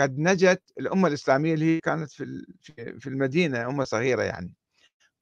قد 0.00 0.18
نجت 0.18 0.62
الأمة 0.78 1.08
الإسلامية 1.08 1.54
اللي 1.54 1.76
هي 1.76 1.80
كانت 1.80 2.12
في 2.12 3.06
المدينة 3.06 3.66
أمة 3.68 3.84
صغيرة 3.84 4.22
يعني. 4.22 4.54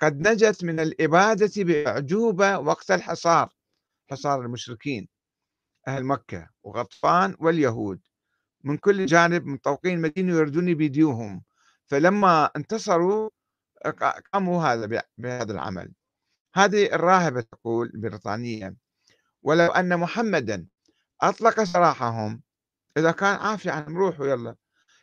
قد 0.00 0.28
نجت 0.28 0.64
من 0.64 0.80
الإبادة 0.80 1.64
بأعجوبة 1.64 2.58
وقت 2.58 2.90
الحصار 2.90 3.48
حصار 4.10 4.40
المشركين 4.40 5.08
أهل 5.88 6.04
مكة 6.04 6.48
وغطفان 6.62 7.36
واليهود. 7.38 8.00
من 8.64 8.76
كل 8.76 9.06
جانب 9.06 9.46
مطوقين 9.46 9.96
المدينة 9.96 10.36
يردون 10.36 10.74
بيديوهم 10.74 11.42
فلما 11.86 12.50
انتصروا 12.56 13.30
قاموا 14.32 14.64
هذا 14.64 15.02
بهذا 15.18 15.52
العمل. 15.52 15.92
هذه 16.54 16.86
الراهبة 16.94 17.40
تقول 17.40 17.90
البريطانية 17.94 18.74
ولو 19.42 19.66
أن 19.66 19.98
محمدا 19.98 20.66
أطلق 21.20 21.62
سراحهم 21.62 22.42
إذا 22.96 23.10
كان 23.10 23.34
عافية 23.34 23.70
عنهم 23.70 23.98
روحوا 23.98 24.26
يلا 24.26 24.56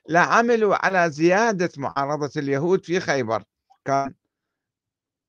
لعملوا 0.10 0.86
على 0.86 1.10
زيادة 1.12 1.70
معارضة 1.78 2.32
اليهود 2.38 2.86
في 2.86 3.00
خيبر. 3.00 3.44
كان 3.86 4.14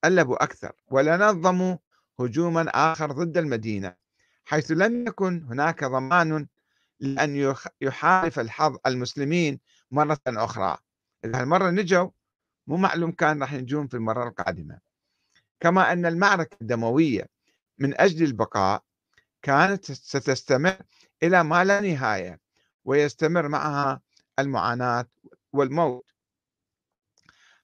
ألبوا 0.05 0.45
أكثر 0.45 0.73
ولنظموا 0.89 1.77
هجوما 2.21 2.69
آخر 2.75 3.13
ضد 3.13 3.39
المدينة 3.39 3.95
حيث 4.45 4.71
لم 4.71 5.07
يكن 5.07 5.43
هناك 5.43 5.85
ضمان 5.85 6.47
لأن 7.01 7.55
يحالف 7.81 8.39
الحظ 8.39 8.77
المسلمين 8.87 9.61
مرة 9.91 10.21
أخرى. 10.27 10.79
إذا 11.25 11.41
هالمرة 11.41 11.71
نجوا 11.71 12.11
مو 12.67 12.77
معلوم 12.77 13.13
كان 13.13 13.41
راح 13.41 13.53
ينجون 13.53 13.87
في 13.87 13.95
المرة 13.95 14.29
القادمة. 14.29 14.79
كما 15.61 15.93
أن 15.93 16.07
المعركة 16.07 16.57
الدموية 16.61 17.29
من 17.79 18.01
أجل 18.01 18.25
البقاء 18.25 18.83
كانت 19.43 19.93
ستستمر 19.93 20.77
إلى 21.23 21.45
ما 21.45 21.65
لا 21.65 21.81
نهاية 21.81 22.41
ويستمر 22.85 23.49
معها 23.49 24.01
المعاناة 24.39 25.07
والموت. 25.53 26.05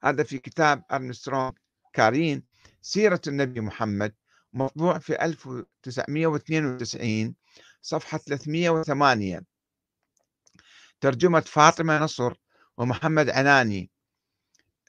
هذا 0.04 0.22
في 0.22 0.38
كتاب 0.38 0.82
أرنسترونغ 0.92 1.52
كارين 1.94 2.42
سيرة 2.82 3.20
النبي 3.26 3.60
محمد 3.60 4.14
مطبوع 4.52 4.98
في 4.98 5.24
1992 5.24 7.34
صفحة 7.82 8.18
308 8.18 9.44
ترجمة 11.00 11.40
فاطمة 11.40 11.98
نصر 11.98 12.34
ومحمد 12.76 13.30
عناني. 13.30 13.90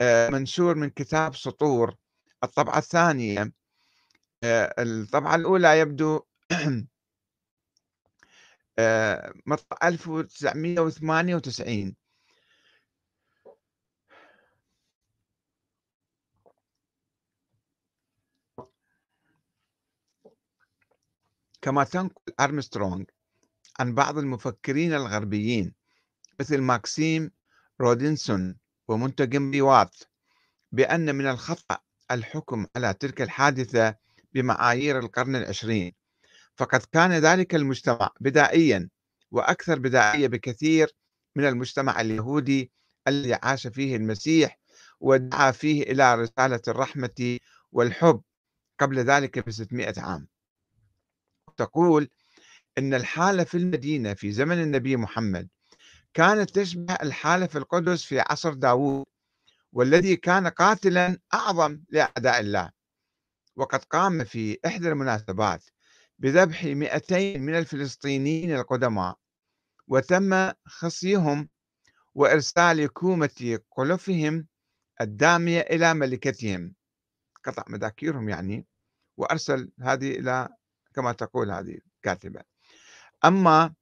آه، 0.01 0.29
منشور 0.29 0.75
من 0.75 0.89
كتاب 0.89 1.35
سطور. 1.35 1.95
الطبعة 2.43 2.77
الثانية 2.77 3.53
آه، 4.43 4.73
الطبعة 4.79 5.35
الأولى 5.35 5.79
يبدو 5.79 6.21
آه، 8.79 9.33
1998 9.83 11.95
كما 21.65 21.83
تنقل 21.83 22.33
أرمسترونغ 22.39 23.03
عن 23.79 23.93
بعض 23.95 24.17
المفكرين 24.17 24.93
الغربيين 24.93 25.73
مثل 26.39 26.61
ماكسيم 26.61 27.31
رودنسون 27.81 28.57
ومونتجمري 28.87 29.51
وات 29.51 29.95
بأن 30.71 31.15
من 31.15 31.27
الخطأ 31.27 31.77
الحكم 32.11 32.65
على 32.75 32.93
تلك 32.93 33.21
الحادثة 33.21 33.95
بمعايير 34.33 34.99
القرن 34.99 35.35
العشرين. 35.35 35.93
فقد 36.55 36.81
كان 36.91 37.11
ذلك 37.11 37.55
المجتمع 37.55 38.09
بدائيا 38.19 38.89
وأكثر 39.31 39.79
بدائية 39.79 40.27
بكثير 40.27 40.95
من 41.35 41.45
المجتمع 41.45 42.01
اليهودي 42.01 42.71
الذي 43.07 43.33
عاش 43.33 43.67
فيه 43.67 43.95
المسيح 43.95 44.59
ودعا 44.99 45.51
فيه 45.51 45.83
إلى 45.83 46.15
رسالة 46.15 46.61
الرحمة 46.67 47.39
والحب 47.71 48.21
قبل 48.79 48.99
ذلك 48.99 49.39
ب 49.39 49.51
600 49.51 49.93
عام. 49.97 50.34
تقول 51.57 52.09
أن 52.77 52.93
الحالة 52.93 53.43
في 53.43 53.57
المدينة 53.57 54.13
في 54.13 54.31
زمن 54.31 54.61
النبي 54.61 54.97
محمد 54.97 55.49
كانت 56.13 56.49
تشبه 56.49 56.93
الحالة 56.93 57.45
في 57.45 57.57
القدس 57.57 58.03
في 58.03 58.19
عصر 58.19 58.53
داوود 58.53 59.05
والذي 59.73 60.15
كان 60.15 60.47
قاتلا 60.47 61.19
أعظم 61.33 61.79
لأعداء 61.89 62.39
الله. 62.39 62.71
وقد 63.55 63.83
قام 63.83 64.23
في 64.23 64.59
إحدى 64.65 64.89
المناسبات 64.89 65.63
بذبح 66.19 66.63
200 66.63 67.37
من 67.37 67.55
الفلسطينيين 67.55 68.55
القدماء 68.55 69.17
وتم 69.87 70.51
خصيهم 70.65 71.49
وإرسال 72.15 72.87
كومة 72.87 73.59
قلفهم 73.71 74.47
الدامية 75.01 75.59
إلى 75.59 75.93
ملكتهم. 75.93 76.75
قطع 77.43 77.63
مذاكيرهم 77.67 78.29
يعني 78.29 78.65
وأرسل 79.17 79.71
هذه 79.81 80.11
إلى 80.11 80.49
كما 80.95 81.11
تقول 81.11 81.51
هذه 81.51 81.79
الكاتبة. 81.97 82.41
أما 83.25 83.73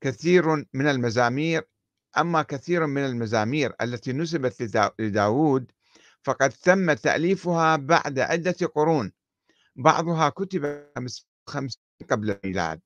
كثير 0.00 0.66
من 0.72 0.88
المزامير 0.88 1.68
أما 2.18 2.42
كثير 2.42 2.86
من 2.86 3.04
المزامير 3.04 3.74
التي 3.80 4.12
نسبت 4.12 4.62
لداود 4.98 5.72
فقد 6.22 6.50
تم 6.50 6.92
تأليفها 6.92 7.76
بعد 7.76 8.18
عدة 8.18 8.66
قرون. 8.74 9.12
بعضها 9.76 10.28
كتب 10.28 10.86
خمسين 11.46 11.80
قبل 12.10 12.30
الميلاد. 12.30 12.80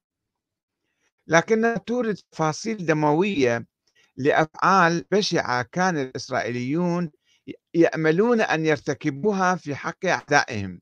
لكنها 1.27 1.77
تورد 1.77 2.15
تفاصيل 2.15 2.87
دموية 2.87 3.67
لأفعال 4.17 5.05
بشعة 5.11 5.63
كان 5.63 5.99
الإسرائيليون 5.99 7.11
يأملون 7.75 8.41
أن 8.41 8.67
يرتكبوها 8.67 9.55
في 9.55 9.75
حق 9.75 10.07
أعدائهم. 10.07 10.81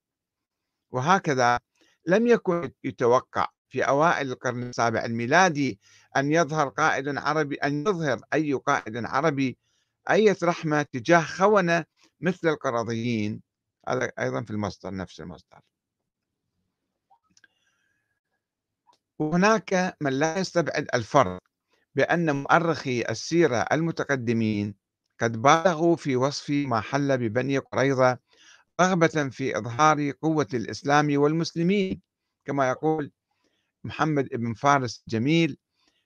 وهكذا 0.91 1.61
لم 2.07 2.27
يكن 2.27 2.71
يتوقع 2.85 3.49
في 3.69 3.83
أوائل 3.83 4.33
القرن 4.33 4.63
السابع 4.63 5.05
الميلادي 5.05 5.81
أن 6.17 6.33
يظهر 6.33 6.69
قائد 6.69 7.19
عربي 7.19 7.57
أن 7.57 7.81
يظهر 7.81 8.21
أي 8.35 8.53
قائد 8.53 8.97
عربي 8.97 9.59
أي 10.11 10.35
رحمة 10.43 10.83
تجاه 10.83 11.21
خونة 11.21 11.85
مثل 12.21 12.49
القرضيين. 12.49 13.43
هذا 13.89 14.13
أيضا 14.19 14.43
في 14.43 14.51
المصدر 14.51 14.95
نفس 14.95 15.21
المصدر. 15.21 15.61
وهناك 19.19 19.97
من 20.01 20.13
لا 20.13 20.39
يستبعد 20.39 20.87
الفرق 20.95 21.41
بأن 21.95 22.37
مؤرخي 22.37 23.03
السيرة 23.03 23.57
المتقدمين 23.73 24.75
قد 25.21 25.43
بالغوا 25.43 25.97
في 25.97 26.17
وصف 26.17 26.51
ما 26.51 26.81
حل 26.81 27.19
ببني 27.19 27.59
قريظة 27.59 28.19
رغبة 28.81 29.29
في 29.31 29.59
إظهار 29.59 30.11
قوة 30.11 30.47
الإسلام 30.55 31.19
والمسلمين 31.21 32.01
كما 32.45 32.69
يقول 32.69 33.13
محمد 33.85 34.29
بن 34.29 34.55
فارس 34.55 35.03
جميل 35.09 35.59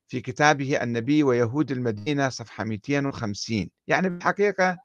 في 0.08 0.20
كتابه 0.20 0.82
النبي 0.82 1.22
ويهود 1.22 1.70
المدينة 1.70 2.28
صفحة 2.28 2.64
250 2.64 3.70
يعني 3.86 4.08
بالحقيقة 4.10 4.78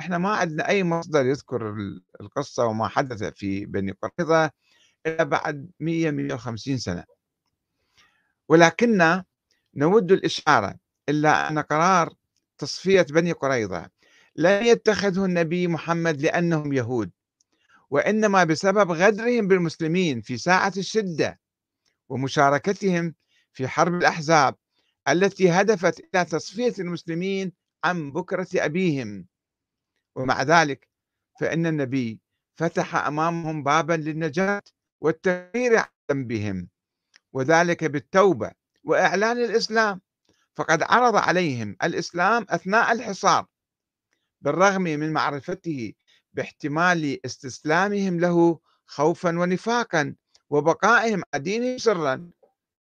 إحنا 0.00 0.18
ما 0.18 0.28
عندنا 0.36 0.68
أي 0.68 0.84
مصدر 0.84 1.26
يذكر 1.26 1.74
القصة 2.20 2.66
وما 2.66 2.88
حدث 2.88 3.24
في 3.24 3.66
بني 3.66 3.92
قريظة 3.92 4.50
إلا 5.06 5.24
بعد 5.24 5.70
100-150 5.80 6.76
سنة. 6.76 7.04
ولكن 8.48 9.22
نود 9.74 10.12
الإشارة 10.12 10.76
إلا 11.08 11.48
أن 11.50 11.58
قرار 11.58 12.12
تصفية 12.58 13.02
بني 13.10 13.32
قريظة 13.32 13.90
لم 14.36 14.62
يتخذه 14.62 15.24
النبي 15.24 15.68
محمد 15.68 16.20
لأنهم 16.20 16.72
يهود. 16.72 17.10
وإنما 17.90 18.44
بسبب 18.44 18.90
غدرهم 18.90 19.48
بالمسلمين 19.48 20.20
في 20.20 20.38
ساعة 20.38 20.72
الشدة 20.76 21.40
ومشاركتهم 22.08 23.14
في 23.52 23.68
حرب 23.68 23.94
الأحزاب 23.94 24.54
التي 25.08 25.50
هدفت 25.50 26.00
إلى 26.00 26.24
تصفية 26.24 26.74
المسلمين 26.78 27.52
عن 27.84 28.12
بكرة 28.12 28.48
أبيهم. 28.54 29.26
ومع 30.16 30.42
ذلك 30.42 30.88
فإن 31.40 31.66
النبي 31.66 32.20
فتح 32.56 32.94
أمامهم 32.94 33.62
بابا 33.62 33.92
للنجاة 33.92 34.62
والتغيير 35.00 35.76
عن 35.78 35.86
ذنبهم 36.10 36.68
وذلك 37.32 37.84
بالتوبة 37.84 38.52
وإعلان 38.84 39.38
الإسلام. 39.38 40.00
فقد 40.58 40.82
عرض 40.82 41.16
عليهم 41.16 41.76
الإسلام 41.82 42.46
أثناء 42.48 42.92
الحصار 42.92 43.46
بالرغم 44.40 44.82
من 44.82 45.12
معرفته 45.12 45.92
باحتمال 46.38 47.20
استسلامهم 47.26 48.20
له 48.20 48.60
خوفا 48.86 49.38
ونفاقا 49.38 50.14
وبقائهم 50.50 51.22
على 51.34 51.42
دينهم 51.42 51.78
سرا. 51.78 52.30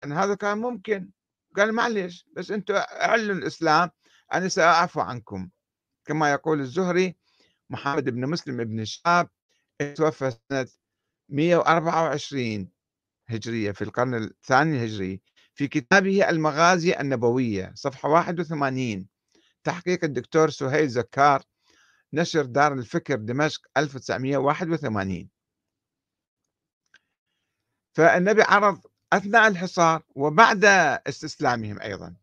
أن 0.03 0.11
هذا 0.11 0.35
كان 0.35 0.57
ممكن. 0.57 1.09
قال 1.57 1.73
معلش 1.73 2.25
بس 2.33 2.51
أنتم 2.51 2.75
أعلنوا 2.75 3.35
الإسلام 3.35 3.89
أنا 4.33 4.47
سأعفو 4.47 4.99
عنكم. 4.99 5.49
كما 6.05 6.31
يقول 6.31 6.59
الزهري 6.61 7.15
محمد 7.69 8.09
بن 8.09 8.29
مسلم 8.29 8.63
بن 8.63 8.79
الشاب 8.79 9.29
توفى 9.95 10.37
سنة 10.49 10.67
124 11.29 12.69
هجرية 13.27 13.71
في 13.71 13.83
القرن 13.83 14.15
الثاني 14.15 14.77
الهجري 14.77 15.21
في 15.53 15.67
كتابه 15.67 16.29
المغازي 16.29 16.99
النبوية 16.99 17.71
صفحة 17.75 18.09
81 18.09 19.07
تحقيق 19.63 20.03
الدكتور 20.03 20.49
سهيل 20.49 20.89
زكار 20.89 21.43
نشر 22.15 22.45
دار 22.45 22.73
الفكر 22.73 23.15
دمشق 23.15 23.61
1981 23.77 25.29
فالنبي 27.95 28.41
عرض 28.41 28.81
أثناء 29.13 29.47
الحصار 29.47 30.03
وبعد 30.15 30.65
استسلامهم 31.07 31.81
أيضا 31.81 32.15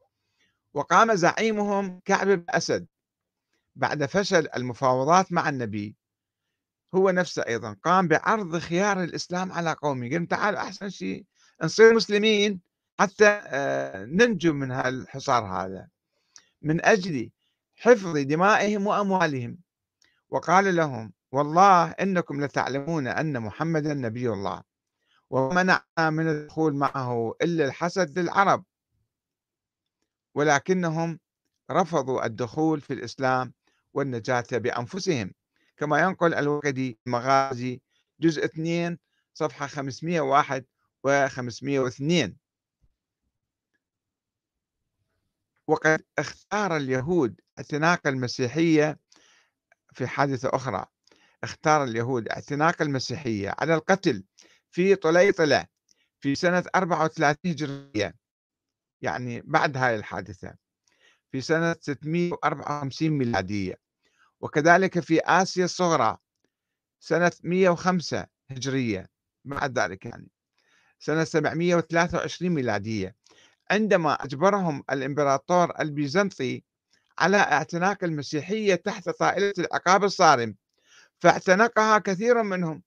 وقام 0.75 1.15
زعيمهم 1.15 2.01
كعب 2.05 2.27
بن 2.29 2.45
أسد 2.49 2.87
بعد 3.77 4.07
فشل 4.07 4.49
المفاوضات 4.57 5.33
مع 5.33 5.49
النبي. 5.49 5.97
هو 6.95 7.11
نفسه 7.11 7.43
أيضا 7.47 7.77
قام 7.85 8.09
بعرض 8.09 8.59
خيار 8.59 9.03
الإسلام 9.03 9.53
على 9.53 9.73
قومه 9.73 10.11
قال 10.11 10.29
تعالوا 10.29 10.61
أحسن 10.61 10.91
شيء 10.91 11.25
نصير 11.63 11.95
مسلمين 11.95 12.61
حتى 13.01 13.41
آه، 13.47 14.05
ننجو 14.05 14.53
من 14.53 14.73
الحصار 14.73 15.45
هذا. 15.45 15.89
من 16.63 16.85
أجل 16.85 17.31
حفظ 17.77 18.19
دمائهم 18.19 18.87
وأموالهم. 18.87 19.59
وقال 20.33 20.77
لهم 20.77 21.13
والله 21.33 21.91
إنكم 21.91 22.45
لتعلمون 22.45 23.07
أن 23.07 23.41
محمدا 23.41 23.95
نبي 23.95 24.29
الله 24.31 24.63
ومنعنا 25.31 26.11
من 26.11 26.29
الدخول 26.29 26.75
معه 26.75 27.35
إلا 27.43 27.65
الحسد 27.65 28.19
للعرب. 28.19 28.65
ولكنهم 30.35 31.21
رفضوا 31.71 32.27
الدخول 32.27 32.81
في 32.81 32.93
الإسلام 32.93 33.53
والنجاة 33.95 34.45
بأنفسهم. 34.53 35.33
كما 35.77 36.01
ينقل 36.01 36.35
الوقدي 36.35 36.99
مغازي 37.07 37.81
جزء 38.21 38.45
2 38.45 38.99
صفحة 39.35 39.67
501 39.67 40.65
و 41.05 41.29
502 41.29 42.37
وقد 45.67 46.05
اختار 46.19 46.77
اليهود 46.77 47.41
اعتناق 47.59 48.07
المسيحية 48.07 48.99
في 49.93 50.07
حادثة 50.07 50.51
أخرى 50.53 50.87
اختار 51.45 51.85
اليهود 51.85 52.29
اعتناق 52.29 52.83
المسيحية 52.83 53.55
على 53.59 53.75
القتل 53.75 54.25
في 54.71 54.95
طليطلة 54.95 55.67
في 56.21 56.35
سنة 56.35 56.65
34 56.75 57.53
هجرية 57.53 58.15
يعني 59.03 59.43
بعد 59.45 59.77
هاي 59.77 59.97
الحادثة 59.97 60.55
في 61.33 61.41
سنة 61.41 61.77
654 61.81 63.11
ميلادية 63.11 63.75
وكذلك 64.41 65.01
في 65.01 65.21
آسيا 65.21 65.65
الصغرى 65.65 66.19
سنة 67.01 67.33
105 67.43 68.27
هجرية 68.51 69.09
بعد 69.45 69.79
ذلك 69.79 70.07
يعني 70.07 70.29
سنة 70.99 71.25
723 71.25 72.51
ميلادية 72.51 73.17
عندما 73.71 74.13
أجبرهم 74.25 74.85
الإمبراطور 74.91 75.81
البيزنطي 75.81 76.65
على 77.23 77.37
اعتناق 77.37 78.05
المسيحية 78.05 78.75
تحت 78.75 79.09
طائلة 79.09 79.53
العقاب 79.59 80.05
الصارم 80.05 80.57
فاعتنقها 81.19 81.99
كثير 81.99 82.43
منهم 82.43 82.83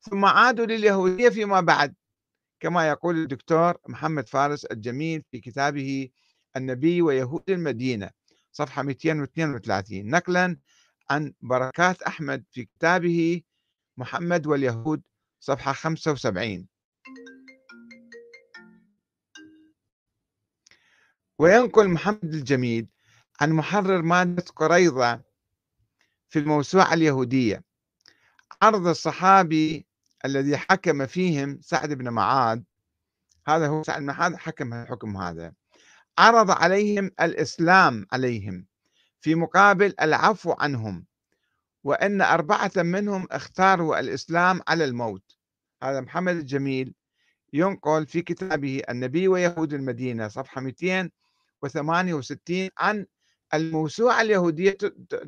ثم 0.00 0.24
عادوا 0.24 0.66
لليهودية 0.66 1.28
فيما 1.28 1.60
بعد 1.60 1.94
كما 2.60 2.88
يقول 2.88 3.16
الدكتور 3.18 3.78
محمد 3.88 4.28
فارس 4.28 4.64
الجميل 4.64 5.22
في 5.30 5.40
كتابه 5.40 6.08
النبي 6.56 7.02
ويهود 7.02 7.50
المدينة 7.50 8.10
صفحة 8.52 8.82
232 8.82 10.06
نقلا 10.10 10.56
عن 11.10 11.32
بركات 11.40 12.02
أحمد 12.02 12.44
في 12.50 12.64
كتابه 12.64 13.42
محمد 13.96 14.46
واليهود 14.46 15.02
صفحة 15.40 15.72
75 15.72 16.66
وينقل 21.38 21.88
محمد 21.88 22.34
الجميل 22.34 22.86
عن 23.40 23.52
محرر 23.52 24.02
مادة 24.02 24.44
قريضة 24.56 25.20
في 26.28 26.38
الموسوعة 26.38 26.94
اليهودية. 26.94 27.64
عرض 28.62 28.86
الصحابي 28.86 29.86
الذي 30.24 30.56
حكم 30.56 31.06
فيهم 31.06 31.58
سعد 31.62 31.92
بن 31.92 32.08
معاذ 32.08 32.60
هذا 33.46 33.66
هو 33.66 33.82
سعد 33.82 34.00
بن 34.00 34.06
معاذ 34.06 34.36
حكم 34.36 34.74
الحكم 34.74 35.16
هذا. 35.16 35.52
عرض 36.18 36.50
عليهم 36.50 37.10
الإسلام 37.20 38.06
عليهم 38.12 38.66
في 39.20 39.34
مقابل 39.34 39.94
العفو 40.00 40.52
عنهم 40.52 41.06
وأن 41.84 42.22
أربعة 42.22 42.72
منهم 42.76 43.26
اختاروا 43.30 44.00
الإسلام 44.00 44.60
على 44.68 44.84
الموت. 44.84 45.36
هذا 45.82 46.00
محمد 46.00 46.36
الجميل 46.36 46.94
ينقل 47.52 48.06
في 48.06 48.22
كتابه 48.22 48.82
النبي 48.90 49.28
ويهود 49.28 49.72
المدينة 49.72 50.28
صفحة 50.28 50.60
268 50.60 52.70
عن 52.78 53.06
الموسوعة 53.54 54.20
اليهودية 54.20 54.70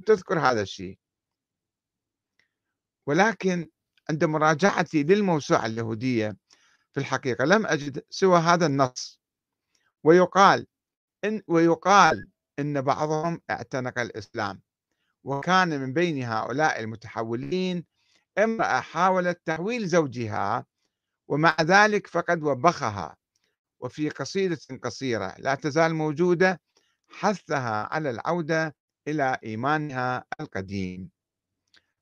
تذكر 0.06 0.38
هذا 0.40 0.62
الشيء. 0.62 0.98
ولكن 3.06 3.68
عند 4.10 4.24
مراجعتي 4.24 5.02
للموسوعة 5.02 5.66
اليهودية 5.66 6.36
في 6.92 7.00
الحقيقة 7.00 7.44
لم 7.44 7.66
أجد 7.66 8.04
سوى 8.10 8.38
هذا 8.38 8.66
النص. 8.66 9.20
ويقال 10.04 10.66
إن 11.24 11.42
ويقال 11.46 12.30
إن 12.58 12.80
بعضهم 12.80 13.40
اعتنق 13.50 13.98
الإسلام 13.98 14.62
وكان 15.24 15.80
من 15.80 15.92
بين 15.92 16.22
هؤلاء 16.22 16.80
المتحولين 16.80 17.84
امرأة 18.38 18.80
حاولت 18.80 19.40
تحويل 19.44 19.88
زوجها 19.88 20.66
ومع 21.28 21.56
ذلك 21.60 22.06
فقد 22.06 22.42
وبخها. 22.42 23.16
وفي 23.80 24.08
قصيدة 24.08 24.58
قصيرة 24.82 25.34
لا 25.38 25.54
تزال 25.54 25.94
موجودة 25.94 26.60
حثها 27.12 27.94
على 27.94 28.10
العودة 28.10 28.74
إلى 29.08 29.38
إيمانها 29.44 30.24
القديم. 30.40 31.10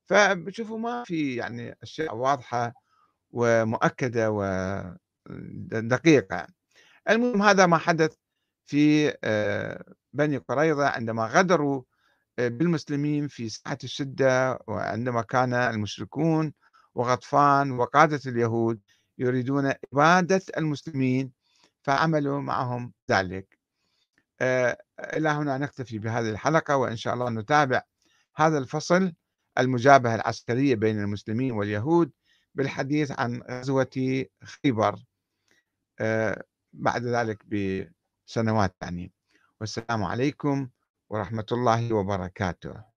فبشوفوا 0.06 0.78
ما 0.78 1.04
في 1.04 1.36
يعني 1.36 1.76
أشياء 1.82 2.16
واضحة 2.16 2.74
ومؤكدة 3.30 4.30
ودقيقة 5.30 6.46
المهم 7.10 7.42
هذا 7.42 7.66
ما 7.66 7.78
حدث 7.78 8.14
في 8.66 9.14
آه، 9.24 9.84
بني 10.12 10.36
قريظة 10.36 10.86
عندما 10.88 11.26
غدروا 11.26 11.82
آه، 12.38 12.48
بالمسلمين 12.48 13.28
في 13.28 13.48
ساعة 13.48 13.78
الشدة 13.84 14.58
وعندما 14.66 15.22
كان 15.22 15.54
المشركون 15.54 16.52
وغطفان 16.94 17.70
وقادة 17.70 18.20
اليهود 18.26 18.80
يريدون 19.18 19.72
إبادة 19.92 20.42
المسلمين 20.58 21.32
فعملوا 21.82 22.40
معهم 22.40 22.92
ذلك. 23.10 23.58
آه، 24.40 24.78
إلى 25.16 25.28
هنا 25.28 25.58
نكتفي 25.58 25.98
بهذه 25.98 26.30
الحلقة 26.30 26.76
وإن 26.76 26.96
شاء 26.96 27.14
الله 27.14 27.30
نتابع 27.30 27.82
هذا 28.36 28.58
الفصل 28.58 29.12
المجابهة 29.58 30.14
العسكرية 30.14 30.74
بين 30.74 31.00
المسلمين 31.00 31.52
واليهود 31.52 32.10
بالحديث 32.54 33.12
عن 33.20 33.42
غزوة 33.50 34.24
خيبر 34.44 34.96
بعد 36.72 37.04
ذلك 37.04 37.44
بسنوات 37.46 38.76
يعني 38.82 39.12
والسلام 39.60 40.04
عليكم 40.04 40.68
ورحمة 41.08 41.46
الله 41.52 41.92
وبركاته. 41.92 42.89